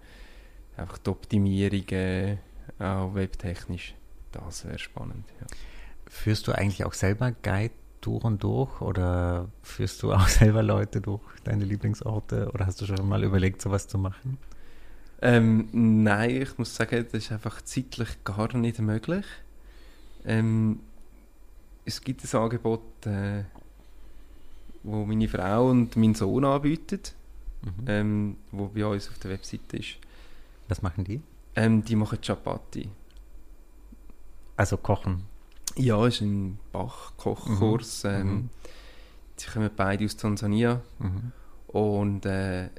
einfach 0.77 0.97
die 0.97 1.09
Optimierungen, 1.09 2.39
auch 2.79 3.13
webtechnisch, 3.13 3.93
das 4.31 4.65
wäre 4.65 4.79
spannend. 4.79 5.25
Ja. 5.39 5.47
Führst 6.07 6.47
du 6.47 6.53
eigentlich 6.53 6.85
auch 6.85 6.93
selber 6.93 7.31
Guide 7.43 7.73
durch 8.01 8.23
und 8.23 8.43
durch 8.43 8.81
oder 8.81 9.47
führst 9.61 10.01
du 10.03 10.13
auch 10.13 10.27
selber 10.27 10.63
Leute 10.63 11.01
durch 11.01 11.21
deine 11.43 11.65
Lieblingsorte 11.65 12.51
oder 12.51 12.65
hast 12.65 12.81
du 12.81 12.85
schon 12.85 13.07
mal 13.07 13.23
überlegt, 13.23 13.61
sowas 13.61 13.87
zu 13.87 13.97
machen? 13.97 14.37
Ähm, 15.21 15.69
nein, 15.71 16.41
ich 16.41 16.57
muss 16.57 16.75
sagen, 16.75 17.05
das 17.11 17.23
ist 17.23 17.31
einfach 17.31 17.61
zeitlich 17.61 18.23
gar 18.23 18.55
nicht 18.55 18.79
möglich. 18.79 19.25
Ähm, 20.25 20.81
es 21.85 22.01
gibt 22.01 22.23
ein 22.23 22.39
Angebot, 22.39 23.05
äh, 23.05 23.43
wo 24.85 25.05
meine 25.05 25.27
Frau 25.27 25.69
und 25.69 25.95
mein 25.97 26.13
Sohn 26.15 26.45
anbieten, 26.45 26.99
Mhm. 27.63 27.71
ähm, 27.87 28.37
wo 28.51 28.67
bei 28.67 28.85
uns 28.85 29.09
auf 29.09 29.17
der 29.19 29.31
Webseite 29.31 29.77
ist. 29.77 29.97
Was 30.67 30.81
machen 30.83 31.03
die? 31.03 31.21
Ähm, 31.55 31.83
die 31.83 31.95
machen 31.95 32.19
Chapati. 32.21 32.89
Also 34.57 34.77
kochen. 34.77 35.23
Ja, 35.75 36.05
ist 36.07 36.21
ein 36.21 36.59
Bach-Kochkurs. 36.71 38.03
Mhm. 38.03 38.09
Ähm, 38.09 38.27
Mhm. 38.35 38.49
Sie 39.37 39.47
kommen 39.49 39.69
beide 39.75 40.05
aus 40.05 40.15
Tansania 40.15 40.81
Mhm. 40.99 41.31
und 41.67 42.25
äh, 42.25 42.69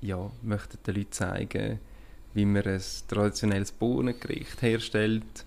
ja, 0.00 0.30
möchten 0.42 0.78
den 0.86 0.94
Leuten 0.96 1.12
zeigen, 1.12 1.78
wie 2.34 2.44
man 2.44 2.64
ein 2.64 2.82
traditionelles 3.08 3.70
Bohnengericht 3.72 4.60
herstellt 4.62 5.44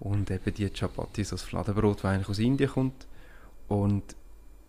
und 0.00 0.30
eben 0.30 0.54
die 0.54 0.68
Chapati, 0.70 1.22
so 1.22 1.36
das 1.36 1.42
Fladenbrot, 1.44 1.98
das 1.98 2.04
eigentlich 2.06 2.28
aus 2.28 2.38
Indien 2.40 2.70
kommt. 2.70 3.06
Und 3.68 4.02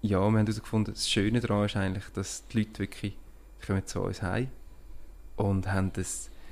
ja, 0.02 0.20
wir 0.20 0.26
haben 0.26 0.38
herausgefunden, 0.38 0.94
das 0.94 1.10
Schöne 1.10 1.40
daran 1.40 1.66
ist 1.66 1.76
eigentlich, 1.76 2.06
dass 2.14 2.48
die 2.48 2.60
Leute 2.60 2.80
wirklich 2.80 3.18
kommen 3.66 3.86
zu 3.86 4.02
uns 4.02 4.22
heim 4.22 4.50
und 5.36 5.72
haben 5.72 5.92
ein, 5.96 6.06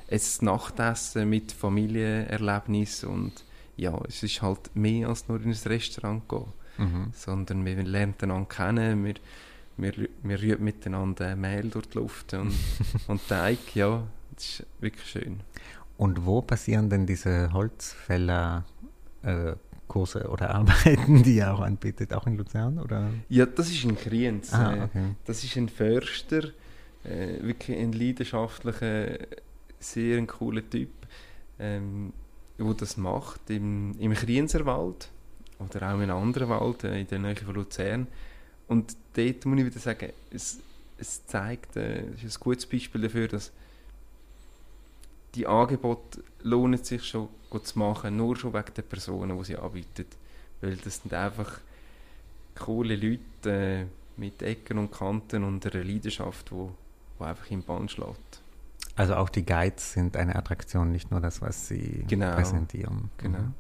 ein 0.09 0.21
Nachtessen 0.41 1.29
mit 1.29 1.51
Familienerlebnis 1.51 3.03
und 3.03 3.33
ja, 3.77 3.99
es 4.07 4.23
ist 4.23 4.41
halt 4.41 4.75
mehr 4.75 5.09
als 5.09 5.27
nur 5.27 5.41
in 5.41 5.51
ein 5.51 5.57
Restaurant 5.65 6.27
gehen 6.29 6.45
Mhm. 6.77 7.11
sondern 7.13 7.65
wir 7.65 7.81
lernen 7.83 8.15
einander 8.21 8.49
kennen, 8.49 9.05
wir, 9.05 9.13
wir, 9.77 10.09
wir 10.23 10.41
rühren 10.41 10.63
miteinander 10.63 11.35
Mehl 11.35 11.69
durch 11.69 11.87
die 11.87 11.97
Luft 11.97 12.33
und, 12.33 12.53
und 13.07 13.27
Teig, 13.27 13.75
ja, 13.75 14.03
das 14.33 14.45
ist 14.45 14.65
wirklich 14.79 15.07
schön. 15.07 15.39
Und 15.97 16.25
wo 16.25 16.41
passieren 16.41 16.89
denn 16.89 17.05
diese 17.05 17.53
Holzfäller 17.53 18.65
äh, 19.23 19.53
Kurse 19.87 20.29
oder 20.29 20.53
Arbeiten, 20.53 21.23
die 21.23 21.37
ihr 21.37 21.53
auch 21.53 21.61
anbietet? 21.61 22.13
Auch 22.13 22.27
in 22.27 22.37
Luzern? 22.37 22.79
Oder? 22.79 23.09
Ja, 23.29 23.45
das 23.45 23.69
ist 23.69 23.83
ein 23.85 23.97
Kriens. 23.97 24.53
Ah, 24.53 24.75
äh, 24.75 24.83
okay. 24.83 25.15
Das 25.25 25.43
ist 25.43 25.55
ein 25.57 25.69
Förster, 25.69 26.49
äh, 27.03 27.41
wirklich 27.41 27.77
ein 27.77 27.91
leidenschaftlicher, 27.91 29.17
sehr 29.79 30.17
ein 30.17 30.27
cooler 30.27 30.67
Typ, 30.67 30.89
ähm, 31.59 32.13
der 32.57 32.73
das 32.73 32.97
macht 32.97 33.49
im, 33.49 33.93
im 33.99 34.13
Krienserwald 34.13 35.09
oder 35.59 35.93
auch 35.93 35.99
in 35.99 36.09
anderen 36.09 36.49
Wald 36.49 36.83
äh, 36.83 36.99
in 36.99 37.07
der 37.07 37.19
Nähe 37.19 37.35
von 37.35 37.55
Luzern. 37.55 38.07
Und 38.67 38.95
dort 39.15 39.45
muss 39.45 39.59
ich 39.59 39.65
wieder 39.65 39.79
sagen, 39.79 40.09
es, 40.31 40.59
es 40.97 41.25
zeigt, 41.25 41.75
äh, 41.75 42.03
es 42.15 42.23
ist 42.23 42.37
ein 42.37 42.43
gutes 42.43 42.65
Beispiel 42.65 43.01
dafür, 43.01 43.27
dass 43.27 43.51
die 45.35 45.47
Angebote 45.47 46.23
lohnen 46.41 46.83
sich 46.83 47.03
schon 47.05 47.27
gut 47.49 47.67
zu 47.67 47.77
machen, 47.79 48.15
nur 48.15 48.35
schon 48.35 48.53
wegen 48.53 48.73
der 48.75 48.81
Personen, 48.83 49.37
die 49.37 49.43
sie 49.45 49.57
anbieten. 49.57 50.05
Weil 50.61 50.77
das 50.77 51.01
sind 51.01 51.13
einfach 51.13 51.59
coole 52.57 52.95
Leute 52.95 53.19
äh, 53.49 53.85
mit 54.17 54.41
Ecken 54.41 54.77
und 54.77 54.91
Kanten 54.91 55.43
und 55.43 55.65
einer 55.65 55.83
Leidenschaft, 55.83 56.49
die 56.49 56.55
wo, 56.55 56.71
wo 57.19 57.25
einfach 57.25 57.49
im 57.51 57.63
Bann 57.63 57.89
schlägt. 57.89 58.41
Also 58.95 59.15
auch 59.15 59.29
die 59.29 59.45
Guides 59.45 59.93
sind 59.93 60.15
eine 60.15 60.35
Attraktion, 60.35 60.91
nicht 60.91 61.11
nur 61.11 61.19
das, 61.19 61.41
was 61.41 61.67
sie 61.67 62.05
Genau. 62.07 62.33
präsentieren. 62.33 63.09
Genau. 63.17 63.39
Mhm. 63.39 63.53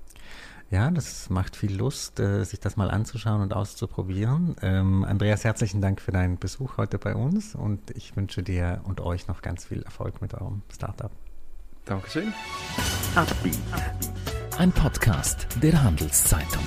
Ja, 0.71 0.89
das 0.89 1.29
macht 1.29 1.55
viel 1.55 1.75
Lust, 1.75 2.19
äh, 2.19 2.43
sich 2.43 2.59
das 2.59 2.75
mal 2.75 2.89
anzuschauen 2.89 3.41
und 3.41 3.53
auszuprobieren. 3.53 4.55
Ähm, 4.61 5.03
Andreas, 5.03 5.43
herzlichen 5.43 5.81
Dank 5.81 6.01
für 6.01 6.11
deinen 6.11 6.39
Besuch 6.39 6.77
heute 6.77 6.97
bei 6.97 7.15
uns 7.15 7.53
und 7.53 7.91
ich 7.91 8.15
wünsche 8.15 8.41
dir 8.41 8.81
und 8.85 8.99
euch 9.01 9.27
noch 9.27 9.41
ganz 9.41 9.65
viel 9.65 9.83
Erfolg 9.83 10.21
mit 10.21 10.33
eurem 10.33 10.63
Startup. 10.73 11.11
Dankeschön. 11.85 12.33
Ein 14.57 14.71
Podcast 14.71 15.47
der 15.61 15.83
Handelszeitung. 15.83 16.63